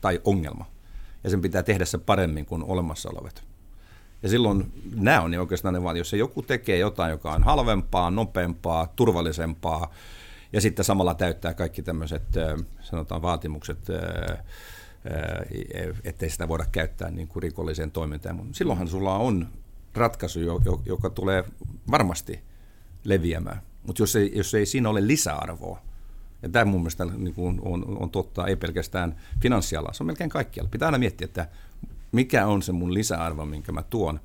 [0.00, 0.66] tai ongelma.
[1.24, 3.44] Ja sen pitää tehdä se paremmin kuin olemassa olevat.
[4.22, 7.42] Ja silloin nämä on niin oikeastaan ne vaan, jos se joku tekee jotain, joka on
[7.42, 9.94] halvempaa, nopeampaa, turvallisempaa,
[10.52, 12.22] ja sitten samalla täyttää kaikki tämmöiset,
[12.80, 13.78] sanotaan vaatimukset,
[16.04, 18.40] ettei sitä voida käyttää niin kuin rikolliseen toimintaan.
[18.52, 19.48] Silloinhan sulla on
[19.94, 20.40] ratkaisu,
[20.86, 21.44] joka tulee
[21.90, 22.40] varmasti
[23.04, 23.60] leviämään.
[23.86, 25.82] Mutta jos ei, jos ei siinä ole lisäarvoa,
[26.42, 30.30] ja tämä mun mielestä niin kuin on, on totta, ei pelkästään finanssialalla, se on melkein
[30.30, 30.70] kaikkialla.
[30.70, 31.48] Pitää aina miettiä, että
[32.12, 34.20] mikä on se mun lisäarvo, minkä mä tuon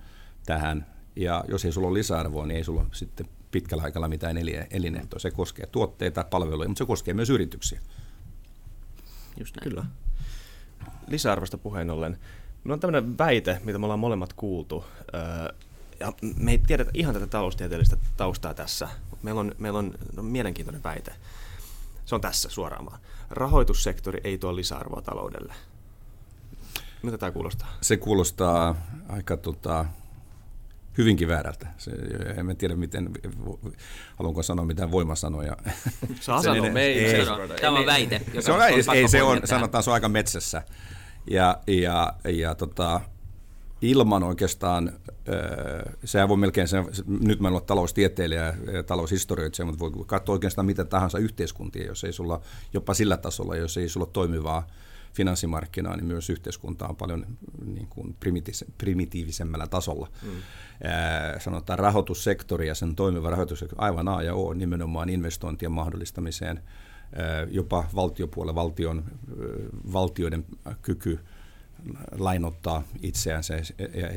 [0.45, 0.85] tähän.
[1.15, 4.37] Ja jos ei sulla ole lisäarvoa, niin ei sulla sitten pitkällä aikalla mitään
[4.71, 5.19] elinehtoa.
[5.19, 7.79] Se koskee tuotteita, palveluja, mutta se koskee myös yrityksiä.
[9.39, 9.69] Just näin.
[9.69, 9.85] Kyllä.
[11.07, 12.11] Lisäarvosta puheen ollen.
[12.63, 14.85] Meillä on tämmöinen väite, mitä me ollaan molemmat kuultu.
[15.99, 20.23] Ja me ei tiedetä ihan tätä taloustieteellistä taustaa tässä, mutta meillä on, meillä on no,
[20.23, 21.13] mielenkiintoinen väite.
[22.05, 22.99] Se on tässä suoraan vaan.
[23.29, 25.53] Rahoitussektori ei tuo lisäarvoa taloudelle.
[27.03, 27.77] Mitä tämä kuulostaa?
[27.81, 28.75] Se kuulostaa
[29.09, 29.85] aika tota,
[30.97, 31.67] hyvinkin väärältä.
[31.77, 31.91] Se,
[32.37, 33.09] en tiedä, miten,
[34.15, 35.57] haluanko sanoa mitään voimasanoja.
[36.21, 37.25] Saa sanoa, me ei, ei,
[37.61, 38.21] Tämä on väite.
[38.39, 40.63] Se on, väite, ei, se on, sanotaan, se on aika metsässä.
[41.29, 43.01] Ja, ja, ja tota,
[43.81, 44.91] ilman oikeastaan,
[46.05, 50.65] sehän voi melkein, se, nyt mä en ole taloustieteilijä ja taloushistorioitsija, mutta voi katsoa oikeastaan
[50.65, 52.41] mitä tahansa yhteiskuntia, jos ei sulla,
[52.73, 54.67] jopa sillä tasolla, jos ei sulla toimivaa
[55.13, 57.25] finanssimarkkinaa, niin myös yhteiskunta on paljon
[57.65, 58.17] niin kuin
[58.77, 60.07] primitiivisemmällä tasolla.
[60.21, 60.29] Mm.
[60.83, 66.63] Ää, sanotaan rahoitussektori ja sen toimiva rahoitussektori aivan A ja O nimenomaan investointien mahdollistamiseen,
[67.15, 69.03] ää, jopa valtiopuolella valtion,
[69.93, 70.45] valtioiden
[70.81, 71.19] kyky
[72.19, 74.07] lainottaa itseään ja, ja,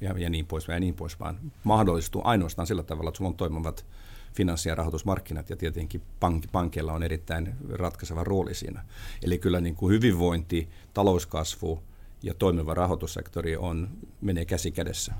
[0.00, 3.36] ja, ja niin pois ja niin pois, vaan mahdollistuu ainoastaan sillä tavalla, että sulla on
[3.36, 3.86] toimivat
[4.32, 8.84] finanssi- ja rahoitusmarkkinat ja tietenkin pank- pankeilla on erittäin ratkaiseva rooli siinä.
[9.22, 11.82] Eli kyllä niin kuin hyvinvointi, talouskasvu
[12.22, 13.88] ja toimiva rahoitussektori on,
[14.20, 15.14] menee käsi kädessä.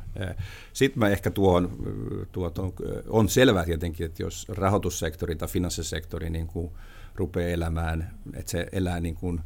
[0.73, 1.71] Sitten mä ehkä tuon,
[2.33, 2.53] tuon,
[3.09, 6.71] on selvää tietenkin, että jos rahoitussektori tai finanssisektori niin kuin
[7.15, 9.41] rupeaa elämään, että se elää niin kuin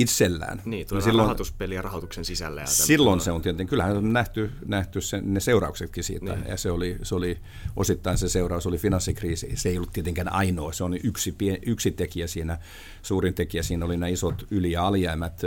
[0.00, 0.62] itsellään.
[0.64, 2.60] Niin, tulee silloin, rahoituspeli ja rahoituksen sisällä.
[2.60, 6.48] Ja silloin se on tietenkin, kyllähän on nähty, nähty sen, ne seurauksetkin siitä, niin.
[6.48, 7.38] ja se oli, se oli
[7.76, 9.52] osittain se seuraus oli finanssikriisi.
[9.54, 11.34] Se ei ollut tietenkään ainoa, se on yksi,
[11.66, 12.58] yksi tekijä siinä,
[13.02, 15.40] suurin tekijä siinä oli nämä isot yli- ja alijäämät,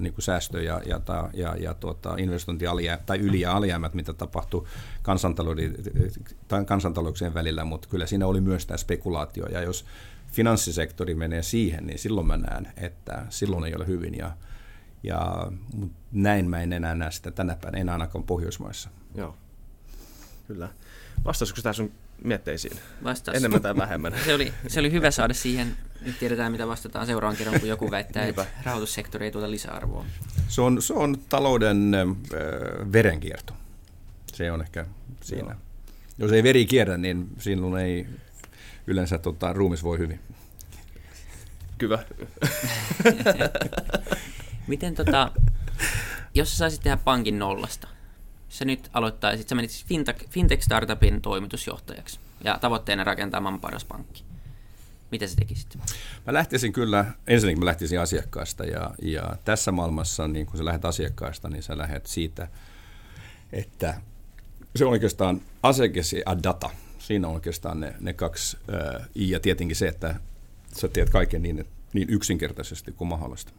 [0.00, 1.00] niin kuin säästö- ja, ja,
[1.34, 4.66] ja, ja tuota, investointialijäämät, tai yli- ja alijäämät, mitä tapahtui
[6.66, 9.84] kansantalouksien välillä, mutta kyllä siinä oli myös tämä spekulaatio, ja jos
[10.32, 14.14] finanssisektori menee siihen, niin silloin mä näen, että silloin ei ole hyvin.
[14.18, 14.36] Ja,
[15.02, 15.52] ja
[16.12, 18.90] näin mä en enää näe sitä tänä päivänä, en ainakaan Pohjoismaissa.
[19.14, 19.36] Joo,
[20.46, 20.68] kyllä.
[21.24, 21.92] Vastasiko tämä sun
[22.24, 22.76] mietteisiin?
[23.04, 23.34] Vastas.
[23.34, 24.12] Enemmän tai vähemmän.
[24.24, 25.76] se, oli, se oli hyvä saada siihen.
[26.00, 30.04] Nyt tiedetään, mitä vastataan seuraavan kerran, kun joku väittää, että rahoitussektori ei tuota lisäarvoa.
[30.48, 33.54] Se on, se on talouden äh, verenkierto.
[34.32, 34.86] Se on ehkä
[35.22, 35.50] siinä.
[35.50, 35.56] Joo.
[36.18, 38.06] Jos ei veri kierrä, niin silloin ei
[38.86, 40.20] yleensä tota, ruumis voi hyvin.
[41.78, 42.04] Kyllä.
[44.66, 45.32] Miten tota,
[46.34, 47.88] jos sä saisit tehdä pankin nollasta,
[48.48, 53.84] sä nyt aloittaisit, sä menit siis fintech, fintech startupin toimitusjohtajaksi ja tavoitteena rakentaa maailman paras
[53.84, 54.24] pankki.
[55.10, 55.78] Mitä sä tekisit?
[56.26, 60.84] Mä lähtisin kyllä, ensinnäkin mä lähtisin asiakkaasta ja, ja tässä maailmassa, niin kun sä lähdet
[60.84, 62.48] asiakkaasta, niin sä lähdet siitä,
[63.52, 64.00] että
[64.76, 66.70] se on oikeastaan asiakas ja data–
[67.02, 70.14] siinä on oikeastaan ne, ne kaksi ää, ja tietenkin se, että
[70.76, 73.52] sä teet kaiken niin, niin yksinkertaisesti kuin mahdollista.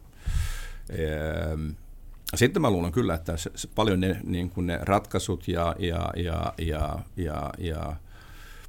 [2.34, 6.10] Sitten mä luulen kyllä, että se, se paljon ne, niin kuin ne ratkaisut ja, ja,
[6.16, 7.96] ja, ja, ja, ja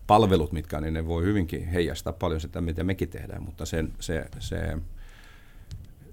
[0.07, 4.25] palvelut, mitkä niin ne voi hyvinkin heijastaa paljon sitä, mitä mekin tehdään, mutta se, se,
[4.39, 4.77] se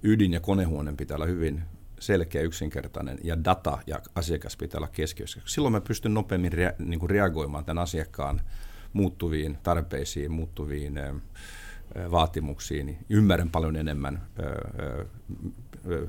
[0.03, 1.63] ydin- ja konehuoneen pitää olla hyvin
[2.05, 5.41] selkeä, yksinkertainen ja data ja asiakas pitää olla keskiössä.
[5.45, 8.41] Silloin mä pystyn nopeammin rea- niin kuin reagoimaan tämän asiakkaan
[8.93, 10.99] muuttuviin tarpeisiin, muuttuviin
[12.11, 12.97] vaatimuksiin.
[13.09, 14.21] Ymmärrän paljon enemmän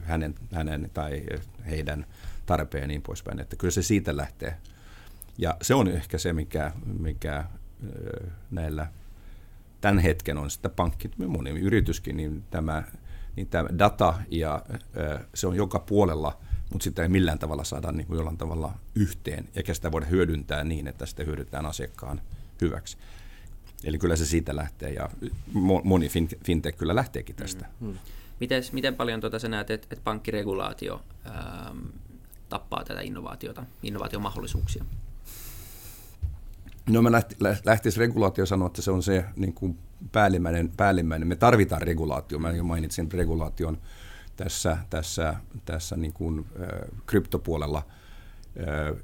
[0.03, 1.23] hänen, hänen tai
[1.71, 2.07] heidän
[2.47, 3.41] tarpeen ja niin poispäin.
[3.41, 4.57] Että kyllä se siitä lähtee.
[5.39, 7.45] Ja se on ehkä se, mikä, mikä
[8.51, 8.87] näillä
[9.81, 12.83] tämän hetken on sitten pankki, moni yrityskin, niin tämä
[13.37, 14.63] niin tämä data ja
[15.35, 16.39] se on joka puolella,
[16.73, 20.65] mutta sitä ei millään tavalla saada niin kuin jollain tavalla yhteen, eikä sitä voida hyödyntää
[20.65, 22.21] niin, että sitä hyödyntää asiakkaan
[22.61, 22.97] hyväksi.
[23.85, 25.11] Eli kyllä se siitä lähtee ja
[25.85, 26.09] moni
[26.45, 27.67] fintech kyllä lähteekin tästä.
[27.81, 27.99] Mm, mm.
[28.41, 31.79] Mites, miten paljon tuota sä näet, että, pankkiregulaatio ähm,
[32.49, 34.85] tappaa tätä innovaatiota, innovaatiomahdollisuuksia?
[36.91, 37.23] No mä
[37.65, 39.79] lähtisin regulaatio sanoa, että se on se niin kuin
[40.13, 41.29] päällimmäinen, päällimmäinen.
[41.29, 42.39] Me tarvitaan regulaatio.
[42.39, 43.79] Mä jo mainitsin regulaation
[44.37, 46.69] tässä, tässä, tässä niin kuin, äh,
[47.07, 47.83] kryptopuolella.
[48.59, 48.97] Äh,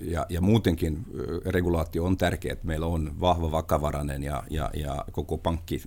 [0.00, 1.06] ja, ja muutenkin
[1.46, 5.82] regulaatio on tärkeä, että meillä on vahva, vakavarainen ja, ja, ja koko pankki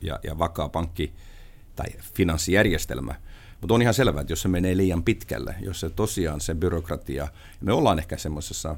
[0.00, 1.14] ja, ja vakaa pankki
[1.76, 3.14] tai finanssijärjestelmä.
[3.60, 7.28] Mutta on ihan selvää, että jos se menee liian pitkälle, jos se tosiaan se byrokratia,
[7.60, 8.76] me ollaan ehkä semmoisessa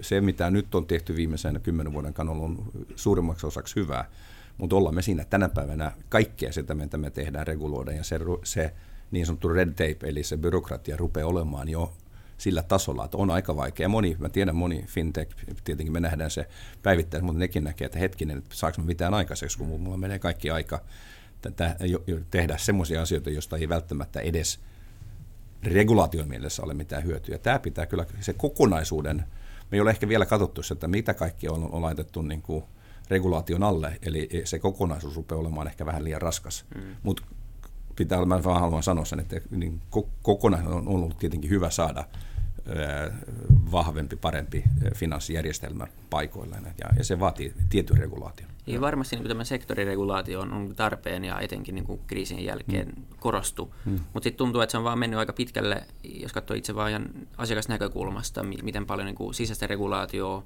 [0.00, 4.10] se, mitä nyt on tehty viimeisen kymmenen vuoden kannalla, on suurimmaksi osaksi hyvää,
[4.58, 8.72] mutta ollaan me siinä tänä päivänä kaikkea sitä, mitä me tehdään reguloida, ja se, se
[9.10, 11.92] niin sanottu red tape, eli se byrokratia rupeaa olemaan jo
[12.38, 13.88] sillä tasolla, että on aika vaikea.
[13.88, 16.48] Moni, mä tiedän moni fintech, tietenkin me nähdään se
[16.82, 20.50] päivittäin, mutta nekin näkee, että hetkinen, että saako me mitään aikaiseksi, kun mulla menee kaikki
[20.50, 20.80] aika
[21.42, 21.76] tätä,
[22.30, 24.60] tehdä semmoisia asioita, joista ei välttämättä edes
[25.62, 27.38] regulaation mielessä ole mitään hyötyä.
[27.38, 29.24] Tämä pitää kyllä se kokonaisuuden
[29.70, 32.64] me ei ole ehkä vielä katsottu että mitä kaikki on, on laitettu niin kuin
[33.10, 36.64] regulaation alle, eli se kokonaisuus rupeaa olemaan ehkä vähän liian raskas.
[36.74, 36.82] Mm.
[37.02, 37.22] Mutta
[37.96, 39.80] pitää, mä vaan haluan sanoa sen, että niin
[40.22, 42.04] kokonaisuus on ollut tietenkin hyvä saada
[43.72, 48.50] vahvempi, parempi finanssijärjestelmä paikoilleen, ja, ja se vaatii tietyn regulaation.
[48.66, 53.04] Niin varmasti niin tämä sektoriregulaatio on, on tarpeen ja etenkin niin kuin kriisin jälkeen mm.
[53.20, 53.92] korostu, mm.
[53.92, 58.42] mutta sitten tuntuu, että se on vaan mennyt aika pitkälle, jos katsoo itse vaan asiakasnäkökulmasta,
[58.42, 60.42] miten paljon niin kuin sisäistä regulaatioa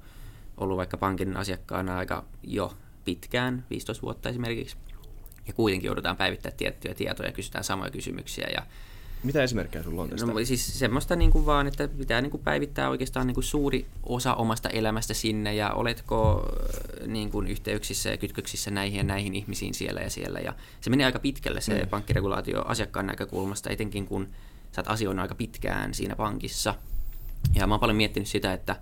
[0.57, 2.73] ollut vaikka pankin asiakkaana aika jo
[3.05, 4.77] pitkään, 15 vuotta esimerkiksi,
[5.47, 8.65] ja kuitenkin joudutaan päivittämään tiettyjä tietoja ja kysytään samoja kysymyksiä ja
[9.23, 10.25] mitä esimerkkejä sulla on tästä?
[10.25, 13.85] No, siis semmoista niin kuin vaan, että pitää niin kuin päivittää oikeastaan niin kuin suuri
[14.03, 16.45] osa omasta elämästä sinne ja oletko
[17.01, 20.39] äh, niin kuin yhteyksissä ja kytköksissä näihin ja näihin ihmisiin siellä ja siellä.
[20.39, 21.89] Ja se menee aika pitkälle se mm.
[21.89, 24.27] pankkiregulaatio asiakkaan näkökulmasta, etenkin kun
[24.71, 26.75] sä oot asioinut aika pitkään siinä pankissa.
[27.55, 28.75] Ja mä oon paljon miettinyt sitä, että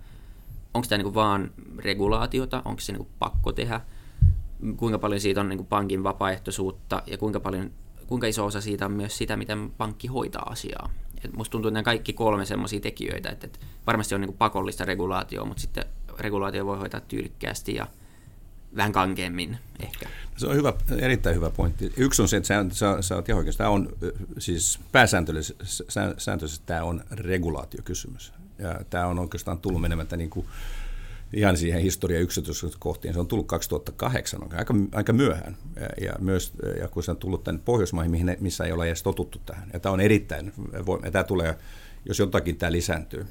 [0.74, 3.82] onko tämä niin vaan regulaatiota, onko se niin kuin pakko tehdä,
[4.78, 7.72] kuinka paljon siitä on niin kuin pankin vapaaehtoisuutta ja kuinka paljon
[8.10, 10.90] kuinka iso osa siitä on myös sitä, miten pankki hoitaa asiaa.
[11.24, 14.86] Et musta tuntuu, että nämä kaikki kolme semmoisia tekijöitä, että, että varmasti on niin pakollista
[14.86, 15.86] regulaatioa, mutta sitten
[16.20, 17.88] regulaatio voi hoitaa tyylikkäästi ja
[18.76, 20.10] vähän kankeammin ehkä.
[20.38, 21.94] Se on hyvä, erittäin hyvä pointti.
[21.98, 23.90] Yksi on se, että sä, sä, sä oot ihan tämä on
[24.38, 28.34] siis pääsääntöisesti tämä on regulaatiokysymys.
[28.60, 30.46] Ja tämä on oikeastaan tullut menemättä niin kuin
[31.34, 33.14] ihan siihen historian yksityiskohtiin.
[33.14, 35.58] Se on tullut 2008, aika, aika myöhään.
[35.76, 39.04] Ja, ja, myös, ja kun se on tullut tänne Pohjoismaihin, mihin, missä ei ole edes
[39.04, 39.70] totuttu tähän.
[39.74, 40.54] Ja tämä on erittäin,
[41.04, 41.58] ja tämä tulee,
[42.06, 43.26] jos jotakin tämä lisääntyy.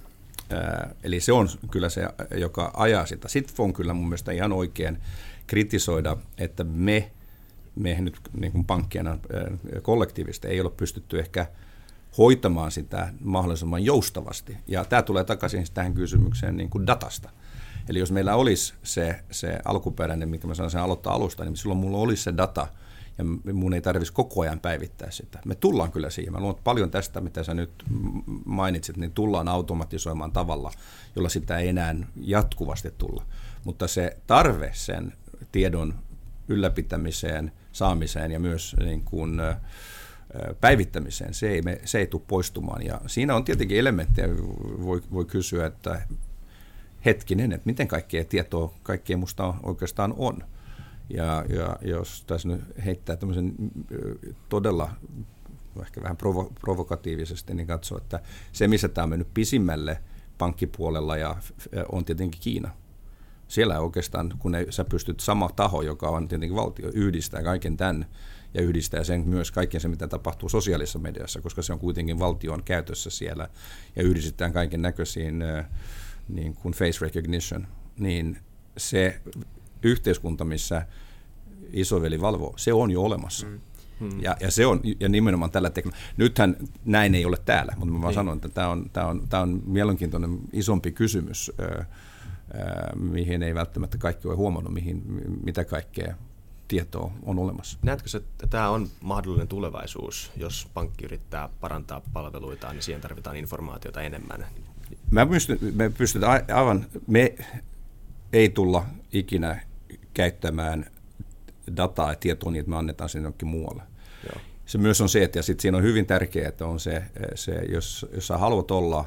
[0.50, 2.02] Ää, eli se on kyllä se,
[2.36, 3.28] joka ajaa sitä.
[3.28, 4.98] Sitten on kyllä mun mielestä ihan oikein
[5.46, 7.10] kritisoida, että me,
[7.76, 9.18] me nyt niin kuin pankkina
[9.82, 11.46] kollektiivisesti ei ole pystytty ehkä
[12.18, 14.56] hoitamaan sitä mahdollisimman joustavasti.
[14.66, 17.30] Ja tämä tulee takaisin tähän kysymykseen niin kuin datasta.
[17.88, 21.78] Eli jos meillä olisi se, se alkuperäinen, mikä mä sanon sen aloittaa alusta, niin silloin
[21.78, 22.68] mulla olisi se data,
[23.18, 25.38] ja mun ei tarvitsisi koko ajan päivittää sitä.
[25.44, 26.32] Me tullaan kyllä siihen.
[26.32, 27.70] Mä luulen, että paljon tästä, mitä sä nyt
[28.44, 30.72] mainitsit, niin tullaan automatisoimaan tavalla,
[31.16, 33.24] jolla sitä ei enää jatkuvasti tulla.
[33.64, 35.12] Mutta se tarve sen
[35.52, 35.94] tiedon
[36.48, 39.40] ylläpitämiseen, saamiseen ja myös niin kuin,
[40.60, 42.82] päivittämiseen, se ei, me, se ei tule poistumaan.
[42.82, 44.28] Ja siinä on tietenkin elementtejä,
[44.84, 46.02] voi, voi kysyä, että
[47.08, 50.38] hetkinen, että miten kaikkea tietoa kaikkea musta oikeastaan on.
[51.10, 53.54] Ja, ja jos tässä nyt heittää tämmöisen
[54.48, 54.90] todella
[55.82, 58.20] ehkä vähän provo, provokatiivisesti, niin katsoo, että
[58.52, 60.00] se, missä tämä on mennyt pisimmälle
[60.38, 61.36] pankkipuolella, ja
[61.92, 62.70] on tietenkin Kiina.
[63.48, 68.06] Siellä oikeastaan, kun ei, sä pystyt sama taho, joka on tietenkin valtio, yhdistää kaiken tämän
[68.54, 72.62] ja yhdistää sen myös kaiken se, mitä tapahtuu sosiaalisessa mediassa, koska se on kuitenkin valtion
[72.62, 73.48] käytössä siellä
[73.96, 75.44] ja yhdistetään kaiken näköisiin
[76.28, 77.66] niin kuin face recognition,
[77.98, 78.38] niin
[78.76, 79.20] se
[79.82, 80.86] yhteiskunta, missä
[81.72, 83.46] isoveli valvoo, se on jo olemassa.
[83.46, 83.60] Mm.
[84.00, 84.22] Hmm.
[84.22, 86.12] Ja, ja, se on, ja nimenomaan tällä teknologialla.
[86.16, 88.14] Nythän näin ei ole täällä, mutta mä vaan niin.
[88.14, 91.86] sanon, että tämä on, tämä, on, tämä on mielenkiintoinen isompi kysymys, äh,
[92.94, 95.02] mihin ei välttämättä kaikki ole huomannut, mihin,
[95.44, 96.14] mitä kaikkea
[96.68, 97.78] tietoa on olemassa.
[97.82, 104.02] Näetkö että tämä on mahdollinen tulevaisuus, jos pankki yrittää parantaa palveluitaan, niin siihen tarvitaan informaatiota
[104.02, 104.46] enemmän?
[105.10, 107.34] Mä pystyn, me pystytään aivan, me
[108.32, 109.60] ei tulla ikinä
[110.14, 110.86] käyttämään
[111.76, 113.82] dataa ja tietoa niin, että me annetaan sen jonkin muualle.
[114.32, 114.40] Joo.
[114.66, 117.02] Se myös on se, että ja sit siinä on hyvin tärkeää, että on se,
[117.34, 119.04] se jos, jos sä haluat olla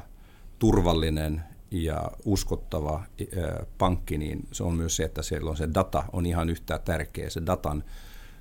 [0.58, 3.02] turvallinen ja uskottava
[3.78, 7.30] pankki, niin se on myös se, että siellä on se data on ihan yhtä tärkeä.
[7.30, 7.84] Se datan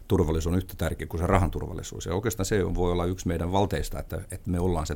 [0.07, 2.05] turvallisuus on yhtä tärkeä kuin se rahan turvallisuus.
[2.05, 4.95] Ja oikeastaan se voi olla yksi meidän valteista, että, että me ollaan se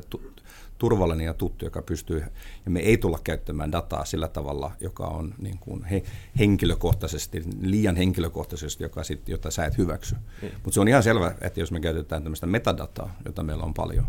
[0.78, 2.24] turvallinen ja tuttu, joka pystyy,
[2.64, 6.02] ja me ei tulla käyttämään dataa sillä tavalla, joka on niin kuin he,
[6.38, 10.14] henkilökohtaisesti, liian henkilökohtaisesti, joka sit, jota sä et hyväksy.
[10.14, 10.48] Mm.
[10.54, 14.06] Mutta se on ihan selvä, että jos me käytetään tämmöistä metadataa, jota meillä on paljon,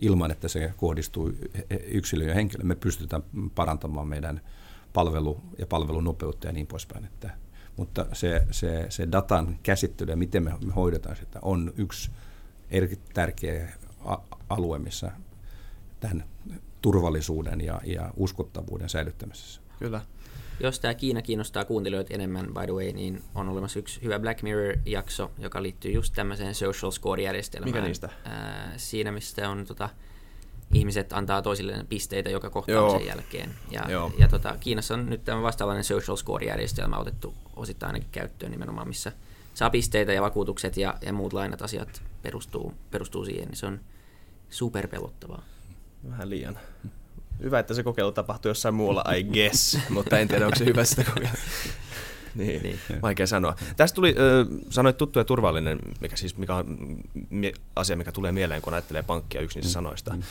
[0.00, 1.32] ilman että se kohdistuu
[1.86, 3.22] yksilöön ja henkilöön, me pystytään
[3.54, 4.40] parantamaan meidän
[4.92, 7.04] palvelu- ja palvelunopeutta ja niin poispäin.
[7.04, 7.30] Että,
[7.76, 12.10] mutta se, se, se datan käsittely ja miten me hoidetaan sitä on yksi
[12.70, 13.68] erittäin tärkeä
[14.48, 15.12] alue, missä
[16.02, 16.24] tämän
[16.82, 19.60] turvallisuuden ja, ja uskottavuuden säilyttämisessä.
[19.78, 20.00] Kyllä.
[20.60, 24.42] Jos tämä Kiina kiinnostaa kuuntelijoita enemmän, by the way, niin on olemassa yksi hyvä Black
[24.42, 27.68] Mirror-jakso, joka liittyy just tämmöiseen social score-järjestelmään.
[27.68, 28.08] Mikä niistä?
[28.24, 29.88] Ää, siinä, mistä on tota,
[30.72, 33.08] ihmiset antaa toisilleen pisteitä joka kohtaamisen Joo.
[33.08, 33.54] jälkeen.
[33.70, 34.12] Ja, Joo.
[34.18, 39.12] ja tota, Kiinassa on nyt tämä vastaavainen social score-järjestelmä otettu osittain ainakin käyttöön nimenomaan, missä
[39.54, 43.80] saa pisteitä ja vakuutukset ja, ja muut lainat asiat perustuu, perustuu siihen, niin se on
[44.50, 45.42] superpelottavaa.
[46.10, 46.58] Vähän liian.
[47.42, 50.84] Hyvä, että se kokeilu tapahtui jossain muualla, I guess, mutta en tiedä, onko se hyvä
[50.84, 51.38] sitä kokeilla.
[52.34, 53.56] niin, niin, vaikea sanoa.
[53.76, 56.76] Tästä tuli, äh, sanoit tuttu ja turvallinen, mikä, siis, mikä on
[57.30, 59.72] mi- asia, mikä tulee mieleen, kun ajattelee pankkia yksi niistä mm.
[59.72, 60.14] sanoista.
[60.14, 60.22] Mm.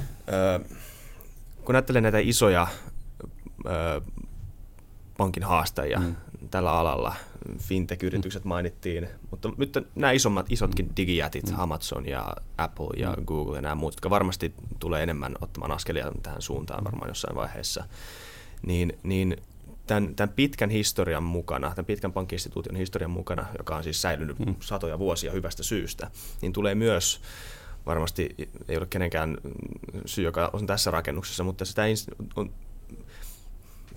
[0.00, 0.78] Äh,
[1.64, 4.02] kun ajattelee näitä isoja äh,
[5.16, 6.16] pankin haastajia mm.
[6.50, 7.14] tällä alalla,
[7.58, 8.48] fintech-yritykset mm.
[8.48, 10.92] mainittiin, mutta nyt nämä isommat, isotkin mm.
[10.96, 11.54] digijätit, mm.
[11.58, 13.24] Amazon ja Apple ja mm.
[13.24, 17.84] Google ja nämä muut, jotka varmasti tulee enemmän ottamaan askelia tähän suuntaan varmaan jossain vaiheessa,
[18.66, 19.36] niin, niin
[19.86, 24.54] tämän, tämän pitkän historian mukana, tämän pitkän pankkiinstituution historian mukana, joka on siis säilynyt mm.
[24.60, 26.10] satoja vuosia hyvästä syystä,
[26.42, 27.20] niin tulee myös
[27.86, 28.36] varmasti
[28.68, 29.38] ei ole kenenkään
[30.06, 31.82] syy, joka on tässä rakennuksessa, mutta sitä
[32.36, 32.50] on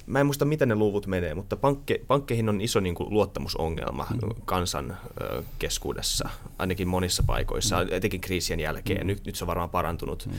[0.06, 4.08] mä en muista, miten ne luvut menee, mutta pankke, pankkeihin on iso niin kuin, luottamusongelma
[4.12, 4.30] mm.
[4.46, 6.30] kansan ö, keskuudessa,
[6.60, 7.88] ainakin monissa paikoissa, mm.
[7.92, 9.02] etenkin kriisien jälkeen.
[9.02, 9.08] Mm.
[9.08, 10.26] Nyt, nyt se on varmaan parantunut.
[10.26, 10.34] Mm.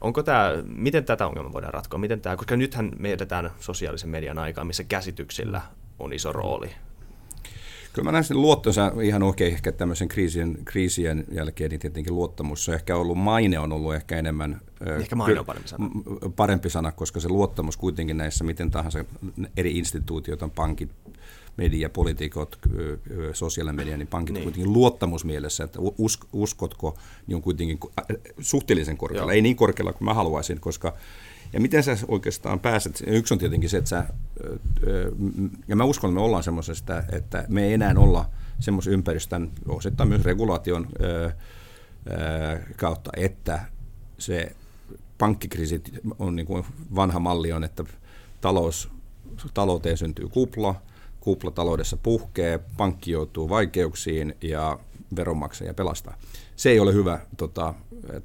[0.00, 1.98] Onko tämä, miten tätä ongelmaa voidaan ratkoa?
[1.98, 5.62] Miten tämä, koska nythän me edetään sosiaalisen median aikaa, missä käsityksillä
[5.98, 6.70] on iso rooli.
[7.96, 12.68] Kyllä mä näen sen luottonsa ihan oikein ehkä tämmöisen kriisien, kriisien jälkeen, niin tietenkin luottamus
[12.68, 14.60] on ehkä ollut, maine on ollut ehkä enemmän...
[15.00, 15.90] Ehkä maine on parempi sana.
[16.36, 19.04] Parempi sana, koska se luottamus kuitenkin näissä miten tahansa
[19.56, 20.90] eri instituutioita, pankit,
[21.56, 22.58] media, poliitikot,
[23.32, 24.42] sosiaalinen media, niin pankit niin.
[24.42, 25.78] kuitenkin luottamusmielessä, että
[26.32, 27.78] uskotko, niin on kuitenkin
[28.40, 29.32] suhteellisen korkealla.
[29.32, 29.36] Joo.
[29.36, 30.94] Ei niin korkealla kuin mä haluaisin, koska
[31.52, 34.04] ja miten sä oikeastaan pääset, yksi on tietenkin se, että sä,
[35.68, 38.30] ja mä uskon, että me ollaan semmoisesta, että me ei enää olla
[38.60, 40.88] semmoisen ympäristön, osittain myös regulaation
[42.76, 43.60] kautta, että
[44.18, 44.56] se
[45.18, 45.82] pankkikriisi
[46.18, 47.84] on niin kuin vanha malli on, että
[48.40, 48.88] talous,
[49.54, 50.74] talouteen syntyy kupla,
[51.20, 54.78] kupla taloudessa puhkee, pankki joutuu vaikeuksiin ja
[55.16, 56.16] veronmaksaja pelastaa.
[56.56, 57.74] Se ei ole hyvä tota,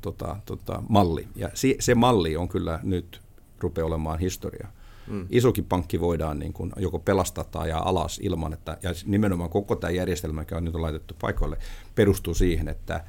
[0.01, 1.27] tota, tota, malli.
[1.36, 3.21] Ja se, se malli on kyllä nyt
[3.59, 4.67] rupeaa olemaan historia.
[5.07, 5.27] Mm.
[5.29, 9.75] Isokin pankki voidaan niin kuin joko pelastaa tai ajaa alas ilman, että ja nimenomaan koko
[9.75, 11.57] tämä järjestelmä, joka on nyt laitettu paikoille,
[11.95, 13.03] perustuu siihen, että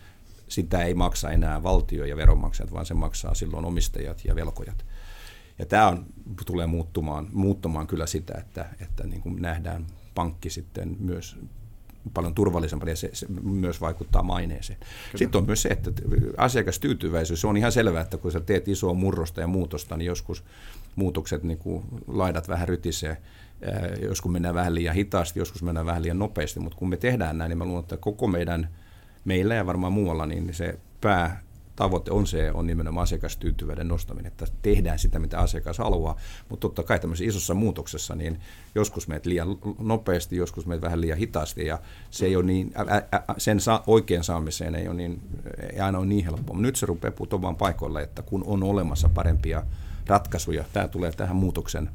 [0.48, 4.84] sitä ei maksa enää valtio ja veronmaksajat, vaan se maksaa silloin omistajat ja velkojat.
[5.58, 6.06] Ja tämä on,
[6.46, 11.36] tulee muuttumaan, muuttumaan kyllä sitä, että, että niin kuin nähdään pankki sitten myös
[12.14, 14.78] paljon turvallisempaa ja se, se myös vaikuttaa maineeseen.
[14.78, 15.18] Kyllä.
[15.18, 15.90] Sitten on myös se, että
[16.36, 20.44] asiakastyytyväisyys, on ihan selvää, että kun sä teet isoa murrosta ja muutosta, niin joskus
[20.96, 23.16] muutokset niin kuin laidat vähän rytisee,
[24.02, 27.48] joskus mennään vähän liian hitaasti, joskus mennään vähän liian nopeasti, mutta kun me tehdään näin,
[27.48, 28.68] niin mä luulen, että koko meidän,
[29.24, 31.42] meillä ja varmaan muualla, niin se pää
[31.76, 36.16] tavoite on se, on nimenomaan asiakastyytyväinen nostaminen, että tehdään sitä, mitä asiakas haluaa,
[36.48, 38.40] mutta totta kai tämmöisessä isossa muutoksessa, niin
[38.74, 41.78] joskus meet liian nopeasti, joskus meet vähän liian hitaasti, ja
[42.10, 45.20] se ei ole niin, ä, ä, sen sa, oikein saamiseen ei, ole niin,
[45.72, 46.58] ei aina ole niin helppoa.
[46.58, 49.62] Nyt se rupeaa putoamaan paikoille, että kun on olemassa parempia
[50.06, 51.90] ratkaisuja, tämä tulee tähän muutoksen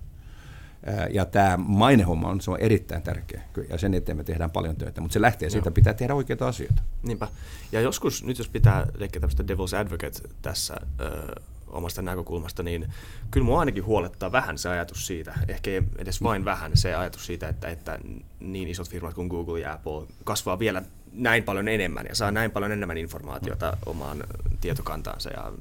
[1.12, 5.02] ja tämä mainehomma on, se on erittäin tärkeä, ja sen eteen me tehdään paljon töitä,
[5.02, 6.82] mutta se lähtee siitä, pitää tehdä oikeita asioita.
[7.04, 7.28] Niinpä.
[7.72, 12.94] Ja joskus, nyt jos pitää leikkiä tämmöistä devil's advocate tässä ö, omasta näkökulmasta, niin
[13.32, 17.26] kyllä mua ainakin huolettaa vähän se ajatus siitä, ehkä ei edes vain vähän se ajatus
[17.26, 18.00] siitä, että, että
[18.40, 20.84] niin isot firmat kuin Google ja Apple kasvaa vielä
[21.14, 24.24] näin paljon enemmän ja saa näin paljon enemmän informaatiota omaan
[24.62, 25.52] tietokantaansa ja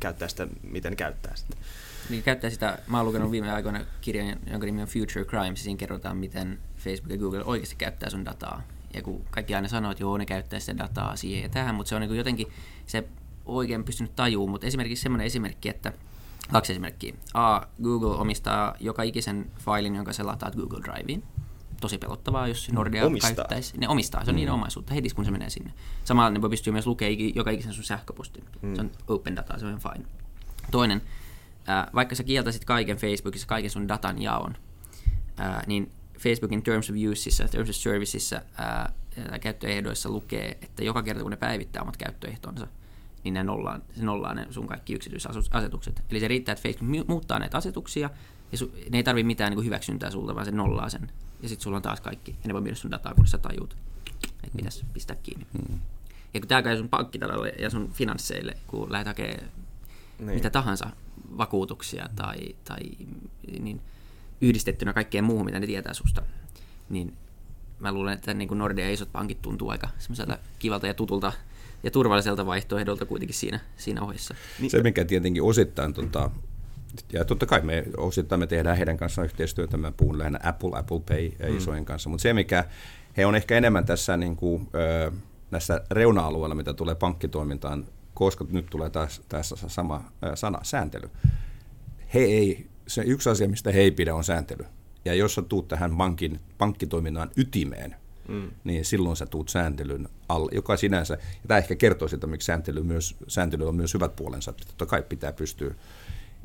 [0.00, 1.56] käyttää sitä, miten käyttää sitä
[2.10, 5.78] niin käyttää sitä, mä oon lukenut viime aikoina kirjan, jonka nimi on Future Crimes, siinä
[5.78, 8.62] kerrotaan, miten Facebook ja Google oikeasti käyttää sun dataa.
[8.94, 11.88] Ja kun kaikki aina sanoo, että joo, ne käyttää sitä dataa siihen ja tähän, mutta
[11.88, 12.46] se on niin jotenkin
[12.86, 13.08] se
[13.46, 15.92] oikein pystynyt tajuun, mutta esimerkiksi semmoinen esimerkki, että
[16.52, 17.14] kaksi esimerkkiä.
[17.34, 21.22] A, Google omistaa joka ikisen failin, jonka sä lataat Google Driveen.
[21.80, 23.34] Tosi pelottavaa, jos Nordea omistaa.
[23.34, 23.78] käyttäisi.
[23.78, 24.36] Ne omistaa, se on mm.
[24.36, 25.72] niiden omaisuutta heti, kun se menee sinne.
[26.04, 28.44] Samalla ne voi pystyä myös lukemaan joka ikisen sun sähköpostin.
[28.62, 28.74] Mm.
[28.74, 30.06] Se on open data, se on fine.
[30.70, 31.02] Toinen,
[31.66, 34.56] ää, vaikka sä kieltäisit kaiken Facebookissa, kaiken sun datan jaon,
[35.36, 38.92] ää, niin Facebookin Terms of Useissa, Terms of Serviceissa ää,
[39.40, 42.66] käyttöehdoissa lukee, että joka kerta kun ne päivittää omat käyttöehtonsa,
[43.24, 46.02] niin ne nollaa, se nollaa ne sun kaikki yksityisasetukset.
[46.10, 48.10] Eli se riittää, että Facebook muuttaa näitä asetuksia,
[48.52, 51.10] ja su, ne ei tarvi mitään niin kuin hyväksyntää sulta, vaan se nollaa sen.
[51.42, 53.76] Ja sitten sulla on taas kaikki, ja ne voi myydä sun dataa, kun sä tajuut,
[54.44, 55.46] että pitäisi pistää kiinni.
[55.52, 55.80] Hmm.
[56.34, 59.50] Ja kun tämä käy sun pankkitalolle ja sun finansseille, kun lähdet hakemaan
[60.18, 60.34] niin.
[60.34, 60.90] mitä tahansa
[61.38, 62.80] vakuutuksia tai, tai
[63.60, 63.80] niin
[64.40, 66.22] yhdistettynä kaikkeen muuhun, mitä ne tietää susta,
[66.88, 67.16] niin
[67.78, 71.32] mä luulen, että niin kuin Nordea ja isot pankit tuntuu aika semmoiselta kivalta ja tutulta
[71.82, 74.34] ja turvalliselta vaihtoehdolta kuitenkin siinä, siinä ohessa.
[74.60, 74.70] Niin.
[74.70, 76.30] Se, mikä tietenkin osittain, tota,
[77.12, 81.00] ja totta kai me osittain me tehdään heidän kanssaan yhteistyötä, mä puhun lähinnä Apple, Apple
[81.00, 81.56] Pay mm.
[81.56, 82.64] isojen kanssa, mutta se, mikä
[83.16, 85.12] he on ehkä enemmän tässä niin kuin, ö,
[85.50, 87.86] näissä reuna-alueilla, mitä tulee pankkitoimintaan,
[88.16, 90.04] koska nyt tulee taas tässä sama
[90.34, 91.10] sana, sääntely.
[92.14, 94.64] He ei, se yksi asia, mistä he ei pidä, on sääntely.
[95.04, 97.96] Ja jos sä tuut tähän pankin, pankkitoiminnan ytimeen,
[98.28, 98.50] mm.
[98.64, 102.82] niin silloin sä tuut sääntelyn alle, joka sinänsä, ja tämä ehkä kertoo sitä, miksi sääntely,
[102.82, 105.74] myös, sääntely on myös hyvät puolensa, että totta kai pitää pystyä.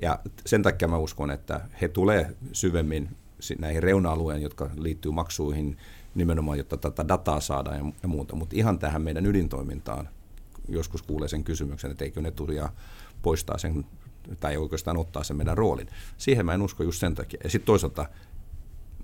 [0.01, 3.09] Ja sen takia mä uskon, että he tulee syvemmin
[3.59, 5.77] näihin reuna-alueen, jotka liittyy maksuihin,
[6.15, 8.35] nimenomaan, jotta tätä dataa saadaan ja muuta.
[8.35, 10.09] Mutta ihan tähän meidän ydintoimintaan,
[10.67, 12.55] joskus kuulee sen kysymyksen, että eikö ne tuli
[13.21, 13.85] poistaa sen
[14.39, 15.87] tai oikeastaan ottaa sen meidän roolin.
[16.17, 17.39] Siihen mä en usko just sen takia.
[17.43, 18.05] Ja sitten toisaalta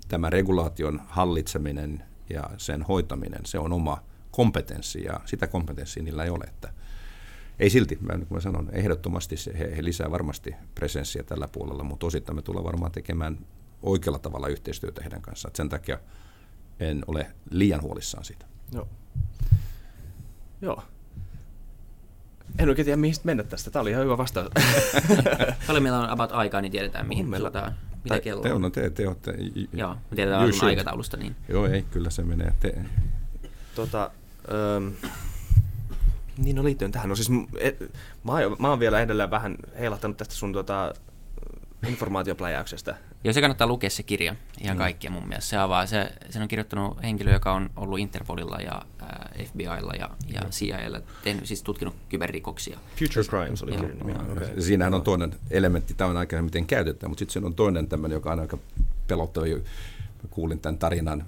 [0.08, 6.30] tämä regulaation hallitseminen ja sen hoitaminen, se on oma kompetenssi ja sitä kompetenssia niillä ei
[6.30, 6.44] ole.
[6.44, 6.72] Että
[7.58, 11.84] ei silti, mä, niin mä sanon, ehdottomasti se, he, he lisää varmasti presenssiä tällä puolella,
[11.84, 13.38] mutta osittain me tullaan varmaan tekemään
[13.82, 15.54] oikealla tavalla yhteistyötä heidän kanssaan.
[15.56, 15.98] sen takia
[16.80, 18.46] en ole liian huolissaan siitä.
[18.72, 18.88] Joo.
[20.62, 20.82] Joo.
[22.58, 23.70] En oikein tiedä, mihin mennä tästä.
[23.70, 24.48] Tämä oli ihan hyvä vastaus.
[25.66, 27.72] Paljon meillä on about aikaa, niin tiedetään, mihin, tuota,
[28.04, 28.62] Mitä kello te, on?
[28.62, 29.34] no te, te olette...
[29.72, 30.70] Joo, me tiedetään should.
[30.70, 31.16] aikataulusta.
[31.16, 31.36] Niin.
[31.48, 32.52] Joo, ei, kyllä se menee.
[32.60, 32.74] Te,
[33.74, 34.10] Tota,
[34.76, 34.92] öm,
[36.38, 37.80] niin no liittyen tähän, no siis et,
[38.24, 40.94] mä, oon, mä oon vielä edelleen vähän heilahtanut tästä sun tota,
[41.86, 42.96] informaatiopläjäyksestä.
[43.24, 44.78] Joo, se kannattaa lukea se kirja, ihan mm.
[44.78, 45.50] kaikkia mun mielestä.
[45.50, 50.10] Se avaa, se, sen on kirjoittanut henkilö, joka on ollut Interpolilla ja äh, FBIlla ja,
[50.34, 52.78] ja CIAlla, tehnyt, siis tutkinut kyberrikoksia.
[52.96, 54.12] Future Crimes oli kirjan nimi.
[54.12, 54.60] Okay.
[54.60, 58.16] Siinähän on toinen elementti, tämä on aika miten käytetään, mutta sitten siinä on toinen tämmöinen,
[58.16, 58.58] joka on aika
[59.06, 59.46] pelottava.
[60.22, 61.24] Mä kuulin tämän tarinan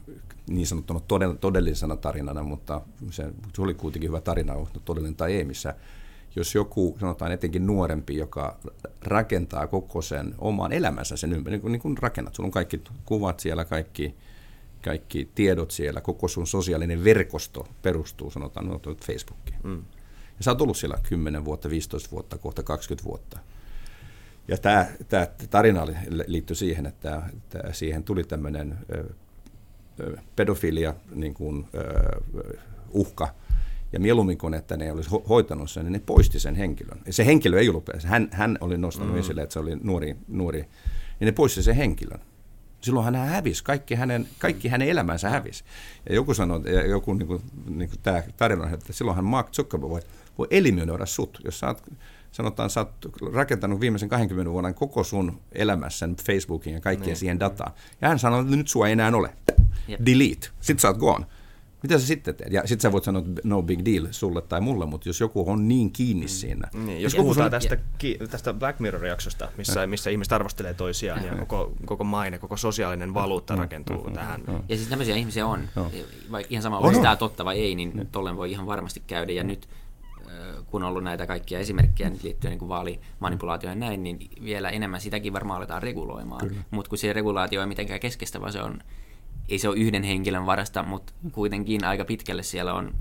[0.49, 2.81] niin sanottuna todell- todellisena tarinana, mutta
[3.11, 5.75] se, se oli kuitenkin hyvä tarina, todellinen tai ei, missä
[6.37, 8.59] jos joku, sanotaan etenkin nuorempi, joka
[9.03, 12.83] rakentaa koko sen oman elämänsä sen ympäri, niin kuin, niin kuin rakennat, sulla on kaikki
[13.05, 14.15] kuvat siellä, kaikki,
[14.85, 19.59] kaikki tiedot siellä, koko sun sosiaalinen verkosto perustuu, sanotaan no, Facebookiin.
[19.63, 19.83] Mm.
[20.39, 23.39] Ja sä oot ollut siellä 10 vuotta, 15 vuotta, kohta 20 vuotta.
[24.49, 25.87] Ja tämä, tämä tarina
[26.27, 28.79] liittyi siihen, että, että siihen tuli tämmöinen
[30.37, 32.21] pedofilia niin kuin, ö,
[32.91, 33.35] uhka.
[33.93, 36.99] Ja mieluummin kuin, että ne olisi ho- hoitanut sen, niin ne poisti sen henkilön.
[37.07, 39.21] Ja se henkilö ei ollut, hän, hän oli nostanut mm.
[39.21, 40.61] esille, että se oli nuori, nuori,
[41.21, 42.21] niin ne poisti sen henkilön.
[42.81, 45.65] Silloin hän hävisi, kaikki hänen, kaikki hänen elämänsä hävisi.
[46.09, 49.91] Ja joku sanoi, ja joku niin kuin, niin kuin tämä tarina, että silloinhan Mark Zuckerberg
[49.91, 50.01] voi,
[50.39, 51.83] voi eliminoida sut, jos sä oot,
[52.31, 57.75] sanotaan, sä oot rakentanut viimeisen 20 vuoden koko sun elämässä Facebookin ja kaikkien siihen dataa.
[58.01, 59.31] Ja hän sanoi, että nyt sua ei enää ole.
[59.89, 60.01] Jep.
[60.07, 60.49] Delete.
[60.61, 61.27] Sitten sä oot gone.
[61.83, 62.53] Mitä sä sitten teet?
[62.53, 65.45] Ja sitten sä voit sanoa, että no big deal sulle tai mulle, mutta jos joku
[65.51, 66.69] on niin kiinni siinä.
[66.75, 71.25] Niin, jos Ja- puhutaan ja- tästä, ki, tästä Black Mirror-jaksosta, missä, missä ihmiset arvostelee toisiaan
[71.25, 74.41] ja koko, koko maine, koko sosiaalinen valuutta rakentuu tähän.
[74.69, 75.61] Ja siis tämmöisiä ihmisiä on.
[75.77, 75.91] Joo.
[76.31, 77.03] Vaikka ihan sama, On, onko on.
[77.03, 79.33] tämä totta vai ei, niin tollen voi ihan varmasti käydä.
[79.33, 79.69] Ja nyt
[80.67, 85.01] kun on ollut näitä kaikkia esimerkkejä nyt liittyen niin vaalimanipulaatioon ja näin, niin vielä enemmän
[85.01, 86.51] sitäkin varmaan aletaan reguloimaan.
[86.71, 88.79] Mutta kun se regulaatio ei mitenkään keskeistä, vaan se on,
[89.51, 92.95] ei se ole yhden henkilön varasta, mutta kuitenkin aika pitkälle siellä on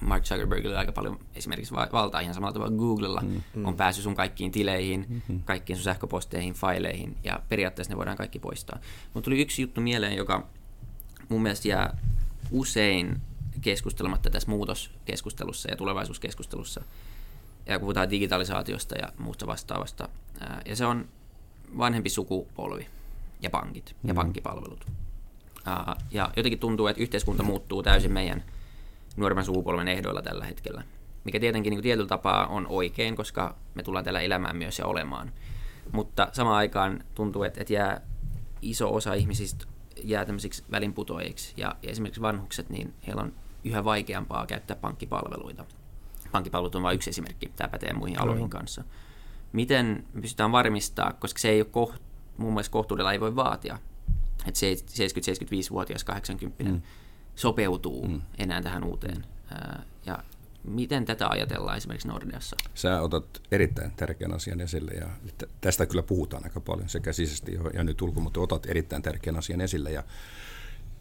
[0.00, 3.20] Mark Zuckerbergilla aika paljon esimerkiksi va- valtaa ihan samalla tavalla Googlella
[3.54, 3.64] mm.
[3.64, 5.42] on päässyt sun kaikkiin tileihin, mm-hmm.
[5.42, 8.78] kaikkiin sun sähköposteihin, faileihin ja periaatteessa ne voidaan kaikki poistaa.
[9.14, 10.46] Mutta tuli yksi juttu mieleen, joka
[11.28, 11.98] mun mielestä jää
[12.50, 13.20] usein
[13.60, 16.80] keskustelematta tässä muutoskeskustelussa ja tulevaisuuskeskustelussa.
[17.66, 20.08] Ja kun puhutaan digitalisaatiosta ja muusta vastaavasta.
[20.66, 21.08] Ja se on
[21.78, 22.86] vanhempi sukupolvi
[23.42, 24.86] ja pankit ja pankkipalvelut.
[26.10, 28.44] Ja jotenkin tuntuu, että yhteiskunta muuttuu täysin meidän
[29.16, 30.82] nuoremman sukupolven ehdoilla tällä hetkellä.
[31.24, 35.32] Mikä tietenkin niin tietyllä tapaa on oikein, koska me tullaan täällä elämään myös ja olemaan.
[35.92, 38.00] Mutta samaan aikaan tuntuu, että, että jää
[38.62, 39.66] iso osa ihmisistä
[40.04, 41.54] jää tämmöisiksi välinputoajiksi.
[41.56, 43.32] Ja, ja esimerkiksi vanhukset, niin heillä on
[43.64, 45.64] yhä vaikeampaa käyttää pankkipalveluita.
[46.32, 48.84] Pankkipalvelut on vain yksi esimerkki, tämä pätee muihin aloihin kanssa.
[49.52, 52.02] Miten me pystytään varmistaa, koska se ei ole koht,
[52.36, 53.78] mun mielestä kohtuudella ei voi vaatia,
[54.46, 56.82] että se 70-75-vuotias 80 mm.
[57.34, 58.22] sopeutuu mm.
[58.38, 59.24] enää tähän uuteen.
[59.50, 60.24] Ää, Ja
[60.64, 62.56] miten tätä ajatellaan esimerkiksi Nordeassa?
[62.74, 65.06] Sä otat erittäin tärkeän asian esille ja
[65.60, 69.36] tästä kyllä puhutaan aika paljon sekä sisäisesti jo- ja nyt ulko, mutta otat erittäin tärkeän
[69.36, 70.02] asian esille ja,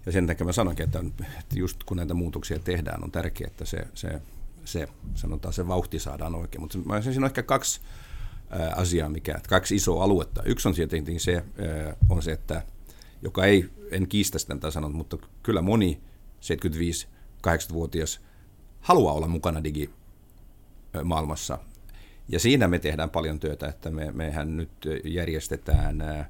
[0.05, 0.99] ja sen takia mä sanonkin, että,
[1.39, 4.21] että just kun näitä muutoksia tehdään, on tärkeää, että se, se,
[4.65, 6.61] se, sanotaan, se vauhti saadaan oikein.
[6.61, 7.81] Mutta mä siinä on ehkä kaksi
[8.75, 10.43] asiaa, mikä, kaksi isoa aluetta.
[10.43, 11.43] Yksi on tietenkin se,
[12.09, 12.63] on se, että
[13.21, 16.01] joka ei, en kiistä sitä tätä sanonut, mutta kyllä moni
[16.41, 18.21] 75-80-vuotias
[18.81, 19.89] haluaa olla mukana digi,
[21.03, 21.57] maailmassa.
[22.27, 24.71] Ja siinä me tehdään paljon työtä, että me, mehän nyt
[25.03, 26.29] järjestetään, ää,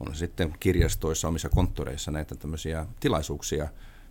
[0.00, 3.68] on sitten kirjastoissa, omissa konttoreissa näitä tämmöisiä tilaisuuksia,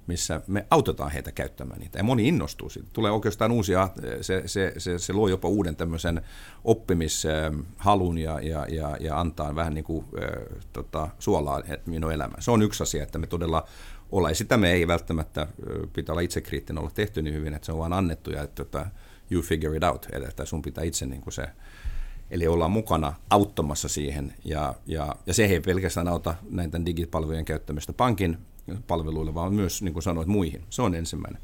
[0.08, 2.00] missä me autetaan heitä käyttämään niitä.
[2.00, 2.90] Ja moni innostuu siitä.
[2.94, 3.90] Tulee oikeastaan uusia,
[4.22, 6.22] se, se, se, se luo jopa uuden tämmöisen
[6.64, 12.42] oppimishalun ja, ja, ja, ja antaa vähän niin kuin äh, tota, suolaa minun elämään.
[12.42, 13.68] Se on yksi asia, että me todella
[14.12, 14.32] ollaan.
[14.32, 15.48] Ja sitä me ei välttämättä,
[15.94, 18.86] pitää olla itsekriittinen, olla tehty niin hyvin, että se on vaan annettu ja että tota,
[19.32, 21.48] you figure it out, eli että sun pitää itse niin kuin se
[22.32, 27.94] Eli ollaan mukana auttamassa siihen, ja, ja, ja se ei pelkästään auta näitä digipalvelujen käyttämistä
[27.94, 28.38] pankin
[28.88, 30.64] palveluille, vaan myös, niin kuin sanoit, muihin.
[30.70, 31.42] Se on ensimmäinen.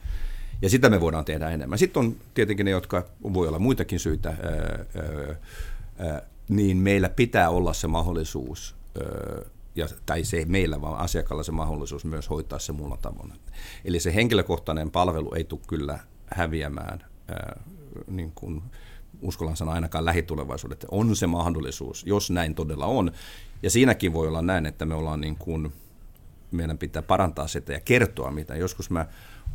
[0.61, 1.79] Ja sitä me voidaan tehdä enemmän.
[1.79, 4.85] Sitten on tietenkin ne, jotka voi olla muitakin syitä, ää,
[5.97, 9.41] ää, niin meillä pitää olla se mahdollisuus, ää,
[9.75, 13.33] ja, tai se ei meillä, vaan asiakkaalla se mahdollisuus myös hoitaa se muulla tavoin.
[13.85, 17.59] Eli se henkilökohtainen palvelu ei tule kyllä häviämään ää,
[18.07, 18.61] niin kuin
[19.21, 23.11] uskallan sanoa ainakaan lähitulevaisuudet, on se mahdollisuus, jos näin todella on.
[23.63, 25.73] Ja siinäkin voi olla näin, että me ollaan niin kuin
[26.53, 28.55] meidän pitää parantaa sitä ja kertoa mitä.
[28.55, 29.05] Joskus mä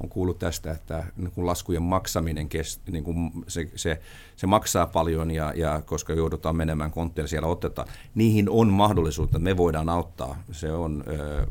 [0.00, 4.00] on kuullut tästä, että niin kuin laskujen maksaminen, kest, niin kuin se, se,
[4.36, 9.56] se, maksaa paljon ja, ja koska joudutaan menemään kontteille siellä otetaan, niihin on mahdollisuutta, me
[9.56, 10.42] voidaan auttaa.
[10.52, 11.46] Se on ö,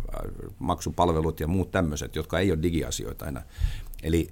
[0.59, 3.43] maksupalvelut ja muut tämmöiset, jotka ei ole digiasioita enää.
[4.03, 4.29] Eli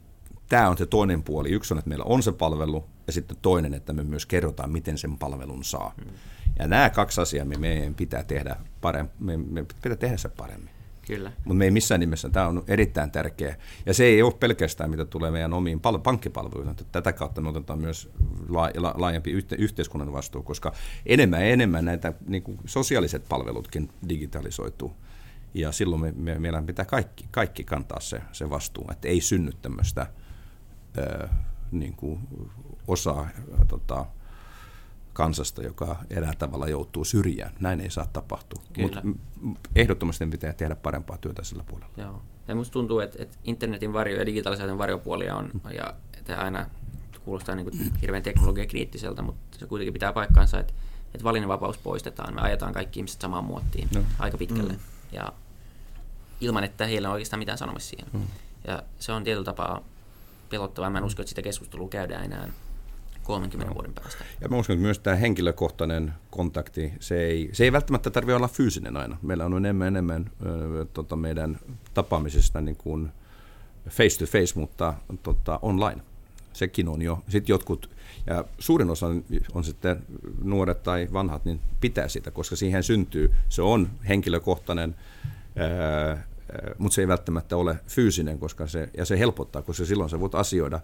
[0.49, 1.49] tämä on se toinen puoli.
[1.49, 4.97] Yksi on, että meillä on se palvelu ja sitten toinen, että me myös kerrotaan, miten
[4.97, 5.93] sen palvelun saa.
[6.03, 6.11] Hmm.
[6.59, 10.74] Ja nämä kaksi asiaa me meidän pitää tehdä, paremmin, me, me pitää tehdä se paremmin.
[11.07, 11.31] Kyllä.
[11.37, 13.55] Mutta me ei missään nimessä, tämä on erittäin tärkeä.
[13.85, 16.75] Ja se ei ole pelkästään, mitä tulee meidän omiin pal- pankkipalveluihin.
[16.91, 18.09] Tätä kautta me otetaan myös
[18.49, 20.73] la- la- laajempi yhte- yhteiskunnan vastuu, koska
[21.05, 24.95] enemmän ja enemmän näitä niin kuin sosiaaliset palvelutkin digitalisoituu.
[25.53, 29.51] Ja silloin me, me, meidän pitää kaikki, kaikki kantaa se, se vastuu, että ei synny
[29.61, 30.07] tämmöistä
[30.97, 31.27] ö,
[31.71, 32.19] niin kuin
[32.87, 33.29] osaa
[33.67, 34.05] tota,
[35.15, 37.53] kansasta, joka erää tavalla joutuu syrjään.
[37.59, 38.63] Näin ei saa tapahtua.
[38.77, 39.01] Mutta
[39.75, 41.93] ehdottomasti pitää tehdä parempaa työtä sillä puolella.
[41.97, 42.21] Joo.
[42.47, 46.69] Ja musta tuntuu, että, että internetin varjo ja digitalisaation varjopuolia on, ja että aina
[47.25, 50.73] kuulostaa niin kuin hirveän teknologiakriittiseltä, mutta se kuitenkin pitää paikkaansa, että,
[51.13, 52.35] että valinnanvapaus poistetaan.
[52.35, 54.03] Me ajetaan kaikki ihmiset samaan muottiin no.
[54.19, 54.73] aika pitkälle.
[54.73, 54.79] Mm.
[55.11, 55.33] Ja
[56.41, 58.07] ilman, että heillä on oikeastaan mitään sanomista siihen.
[58.13, 58.21] Mm.
[58.67, 59.81] Ja se on tietyllä tapaa
[60.49, 60.89] pelottavaa.
[60.89, 62.49] Mä en usko, että sitä keskustelua käydään enää
[63.25, 64.25] 30 vuoden päästä.
[64.41, 68.47] Ja mä uskon, että myös tämä henkilökohtainen kontakti, se ei, se ei välttämättä tarvitse olla
[68.47, 69.17] fyysinen aina.
[69.21, 71.59] Meillä on enemmän enemmän ö, tota meidän
[71.93, 73.11] tapaamisesta niin kuin
[73.89, 76.01] face to face, mutta tota, online.
[76.53, 77.19] Sekin on jo.
[77.29, 77.89] Sitten jotkut,
[78.27, 79.07] ja suurin osa
[79.53, 80.05] on sitten
[80.43, 84.95] nuoret tai vanhat, niin pitää sitä, koska siihen syntyy, se on henkilökohtainen,
[86.77, 90.35] mutta se ei välttämättä ole fyysinen, koska se, ja se helpottaa, koska silloin sä voit
[90.35, 90.79] asioida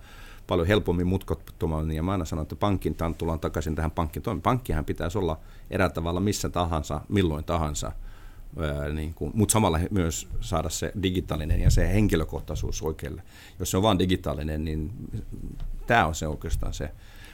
[0.47, 4.41] paljon helpommin mutkottomalla, ja mä aina sanon, että pankin, tullaan takaisin tähän pankkiin.
[4.43, 5.39] Pankkihan pitäisi olla
[5.69, 7.91] eräällä tavalla missä tahansa, milloin tahansa,
[8.93, 13.23] niin kuin, mutta samalla myös saada se digitaalinen ja se henkilökohtaisuus oikealle.
[13.59, 14.91] Jos se on vain digitaalinen, niin
[15.87, 16.91] tämä on se oikeastaan se,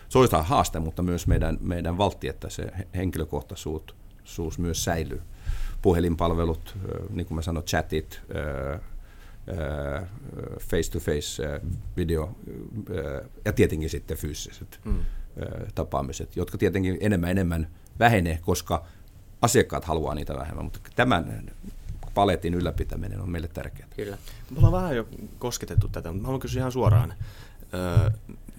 [0.09, 5.21] se on haaste, mutta myös meidän, meidän valtti, että se henkilökohtaisuus myös säilyy.
[5.81, 6.77] Puhelinpalvelut,
[7.09, 8.21] niin kuin mä sanoin, chatit,
[10.59, 11.61] face-to-face
[11.97, 12.37] video
[13.45, 15.05] ja tietenkin sitten fyysiset mm.
[15.75, 17.67] tapaamiset, jotka tietenkin enemmän enemmän
[17.99, 18.85] vähenee, koska
[19.41, 21.51] asiakkaat haluaa niitä vähemmän, mutta tämän
[22.13, 23.89] paletin ylläpitäminen on meille tärkeää.
[23.95, 24.17] Kyllä.
[24.51, 25.07] Me ollaan vähän jo
[25.39, 27.13] kosketettu tätä, mutta haluan kysyä ihan suoraan.
[27.73, 28.09] Öö,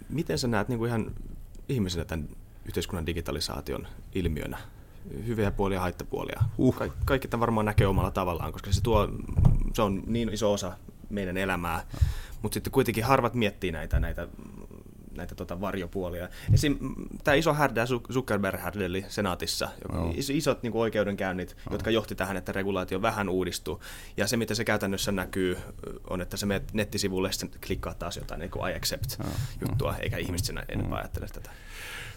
[0.09, 1.13] miten sä näet niin kuin ihan
[1.69, 2.29] ihmisenä tämän
[2.65, 4.59] yhteiskunnan digitalisaation ilmiönä?
[5.27, 6.43] Hyviä puolia ja haittapuolia.
[6.59, 6.75] Uh.
[6.75, 9.09] Ka- kaikki tämän varmaan näkee omalla tavallaan, koska se, tuo,
[9.75, 10.73] se on niin iso osa
[11.11, 11.87] meidän elämää.
[12.43, 14.29] Mutta sitten kuitenkin harvat miettii näitä, näitä
[15.19, 16.29] näitä tota varjopuolia.
[16.55, 16.79] Esim.
[17.25, 20.13] tämä iso härdä Zuckerberg härdeli senaatissa, no.
[20.17, 21.73] isot niin kuin oikeudenkäynnit, no.
[21.73, 23.83] jotka johti tähän, että regulaatio vähän uudistuu.
[24.17, 25.59] Ja se, mitä se käytännössä näkyy,
[26.11, 29.25] on, että se menet nettisivulle ja klikkaat taas jotain niin kuin I accept no.
[29.61, 30.97] juttua, eikä ihmiset sinä enempää no.
[30.97, 31.51] ajattele tätä.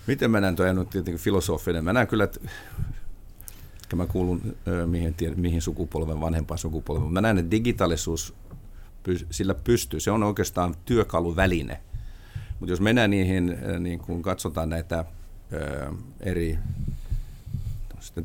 [0.08, 1.84] Miten mä näen, toi nyt tietenkin filosofinen.
[1.84, 2.40] Mä näen kyllä, että
[3.96, 7.14] mä kuulun mihin, mihin sukupolven, vanhempaan sukupolven.
[7.14, 8.34] Mä näen, että digitaalisuus
[9.32, 10.00] sillä pystyy.
[10.00, 11.82] Se on oikeastaan työkaluväline.
[12.60, 15.06] Mutta jos mennään niihin, niin kun katsotaan näitä
[16.20, 16.60] eri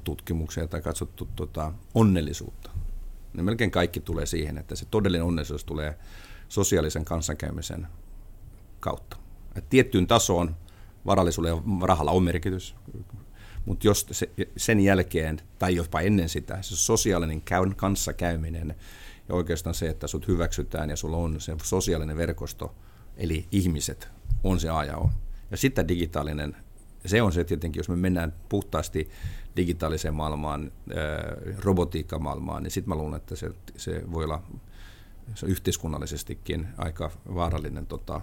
[0.05, 2.71] tutkimuksia tai katsottu tota, onnellisuutta,
[3.33, 5.99] niin melkein kaikki tulee siihen, että se todellinen onnellisuus tulee
[6.49, 7.87] sosiaalisen kanssakäymisen
[8.81, 9.17] kautta.
[9.55, 10.57] Et tiettyyn tasoon
[11.07, 12.75] varallisuudella ja rahalla on merkitys,
[13.65, 17.43] mutta jos se, sen jälkeen tai jopa ennen sitä, se sosiaalinen
[17.77, 18.75] kanssakäyminen
[19.29, 22.75] ja oikeastaan se, että sut hyväksytään ja sulla on se sosiaalinen verkosto,
[23.17, 24.09] eli ihmiset,
[24.45, 25.11] on se aja on.
[25.51, 26.57] Ja sitten digitaalinen,
[27.07, 29.11] se on se tietenkin, jos me mennään puhtaasti
[29.57, 30.73] digitaaliseen maailmaan,
[31.59, 34.43] robotiikkamaailmaan, niin sitten mä luulen, että se, se voi olla
[35.35, 38.21] se yhteiskunnallisestikin aika vaarallinen tota,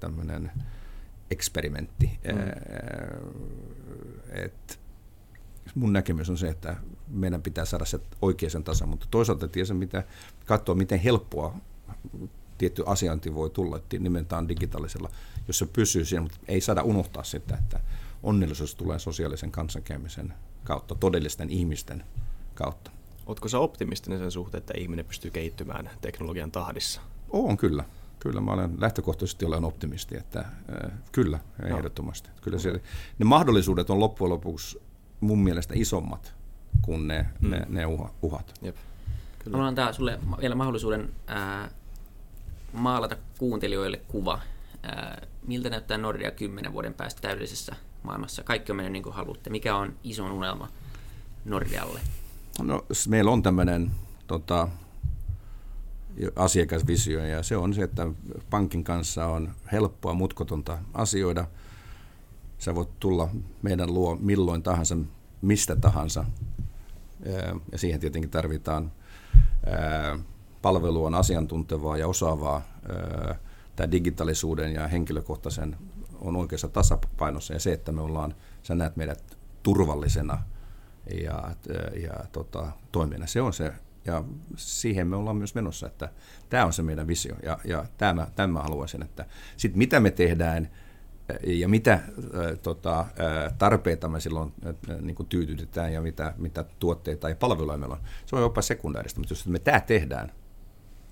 [0.00, 0.52] tämmöinen
[1.34, 2.10] eksperimentti.
[2.24, 2.38] Mm.
[4.44, 4.80] Et
[5.74, 6.76] mun näkemys on se, että
[7.08, 10.04] meidän pitää saada se oikeaan tasan, mutta toisaalta tiedä, mitä,
[10.46, 11.56] katsoa, miten helppoa
[12.58, 15.10] tietty asianti voi tulla nimenomaan digitaalisella,
[15.46, 17.80] jos se pysyy siinä, mutta ei saada unohtaa sitä, että
[18.22, 22.04] onnellisuus tulee sosiaalisen kanssakäymisen kautta, todellisten ihmisten
[22.54, 22.90] kautta.
[23.26, 27.00] Oletko sä optimistinen sen suhteen, että ihminen pystyy kehittymään teknologian tahdissa?
[27.30, 27.84] On kyllä.
[28.24, 31.76] Kyllä mä olen lähtökohtaisesti olen optimisti, että äh, kyllä, no.
[31.76, 32.30] ehdottomasti.
[32.42, 32.82] Kyllä se,
[33.18, 34.82] ne mahdollisuudet on loppujen lopuksi
[35.20, 36.34] mun mielestä isommat
[36.82, 37.50] kuin ne, mm.
[37.50, 37.82] ne, ne
[38.22, 38.54] uhat.
[38.62, 38.76] Jep.
[39.38, 39.56] Kyllä.
[39.56, 41.70] Mä antaa sulle vielä mahdollisuuden ää,
[42.72, 44.40] maalata kuuntelijoille kuva.
[44.82, 48.42] Ää, miltä näyttää Nordea kymmenen vuoden päästä täydellisessä maailmassa?
[48.42, 49.50] Kaikki on mennyt niin kuin haluatte.
[49.50, 50.68] Mikä on ison unelma
[51.44, 52.00] Nordealle?
[52.62, 53.90] No, meillä on tämmöinen
[54.26, 54.68] tota,
[56.36, 58.06] asiakasvisio ja se on se, että
[58.50, 61.46] pankin kanssa on helppoa, mutkotonta asioida.
[62.58, 63.28] Sä voit tulla
[63.62, 64.96] meidän luo milloin tahansa,
[65.42, 66.24] mistä tahansa
[67.72, 68.92] ja siihen tietenkin tarvitaan
[70.62, 72.62] palvelu on asiantuntevaa ja osaavaa.
[73.76, 75.76] Tämä digitaalisuuden ja henkilökohtaisen
[76.20, 80.42] on oikeassa tasapainossa ja se, että me ollaan, sä näet meidät turvallisena
[81.24, 81.56] ja,
[82.02, 83.72] ja tota, toimina, se on se
[84.06, 84.24] ja
[84.56, 86.08] siihen me ollaan myös menossa, että
[86.48, 89.26] tämä on se meidän visio ja, ja tämä, tämä haluaisin, että
[89.56, 90.70] sitten mitä me tehdään
[91.46, 92.02] ja mitä äh,
[92.62, 93.06] tota,
[93.58, 98.00] tarpeita me silloin äh, niin kuin tyytytetään ja mitä, mitä tuotteita ja palveluja meillä on,
[98.26, 100.32] se on jopa sekundaarista, mutta jos me tämä tehdään,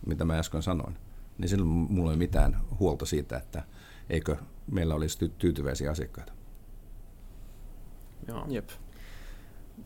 [0.06, 0.98] mitä mä äsken sanoin,
[1.38, 3.62] niin silloin mulla ei ole mitään huolta siitä, että
[4.10, 4.36] eikö
[4.70, 6.32] meillä olisi tyytyväisiä asiakkaita.
[8.28, 8.46] Joo.
[8.48, 8.68] Jep.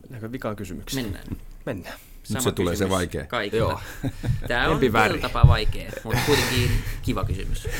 [0.01, 1.05] Mennäänkö vikaan kysymykseen?
[1.05, 1.27] Mennään.
[1.65, 1.99] Mennään.
[2.33, 3.25] Nyt se tulee se vaikea.
[3.25, 3.81] Kaikilla.
[4.03, 4.09] Joo.
[4.47, 4.79] Tämä on
[5.21, 6.71] tapaa vaikea, mutta kuitenkin
[7.01, 7.67] kiva kysymys.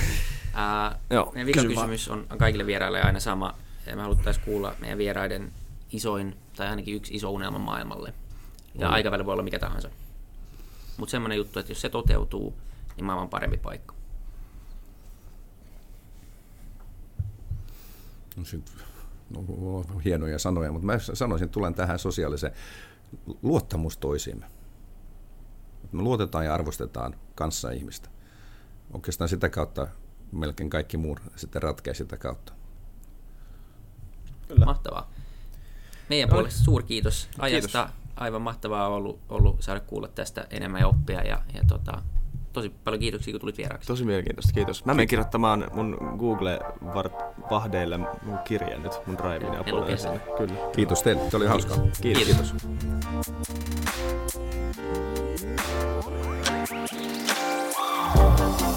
[0.58, 3.56] Uh, Joo, meidän vika kysymys on, kaikille vieraille aina sama.
[3.86, 5.52] Ja me haluttaisiin kuulla meidän vieraiden
[5.92, 8.14] isoin, tai ainakin yksi iso unelma maailmalle.
[8.76, 8.94] Ja mm.
[8.94, 9.90] aikaväli voi olla mikä tahansa.
[10.98, 12.54] Mutta semmoinen juttu, että jos se toteutuu,
[12.96, 13.96] niin maailman parempi paikka.
[18.36, 18.72] No, sit,
[19.30, 22.54] no, hienoja sanoja, mutta mä sanoisin, että tulen tähän sosiaaliseen
[23.42, 24.46] luottamus toisiimme.
[25.92, 28.10] Me luotetaan ja arvostetaan kanssa ihmistä.
[28.94, 29.88] Oikeastaan sitä kautta
[30.32, 32.54] melkein kaikki muu sitten ratkeaa sitä kautta.
[34.48, 34.66] Kyllä.
[34.66, 35.12] Mahtavaa.
[36.10, 37.86] Meidän puolesta suurkiitos ajasta.
[37.86, 38.08] Kiitos.
[38.16, 41.22] Aivan mahtavaa ollut, ollut saada kuulla tästä enemmän ja oppia.
[41.22, 42.04] Ja, ja tota,
[42.58, 43.88] tosi paljon kiitoksia, kun tulit vieraaksi.
[43.88, 44.86] Tosi mielenkiintoista, kiitos.
[44.86, 49.64] Mä menen kirjoittamaan mun Google-vahdeille mun kirjan nyt mun Drivein ja
[50.38, 50.54] Kyllä.
[50.76, 51.78] Kiitos teille, se oli hauskaa.
[52.02, 52.24] Kiitos.
[52.24, 52.54] kiitos.
[58.14, 58.77] kiitos.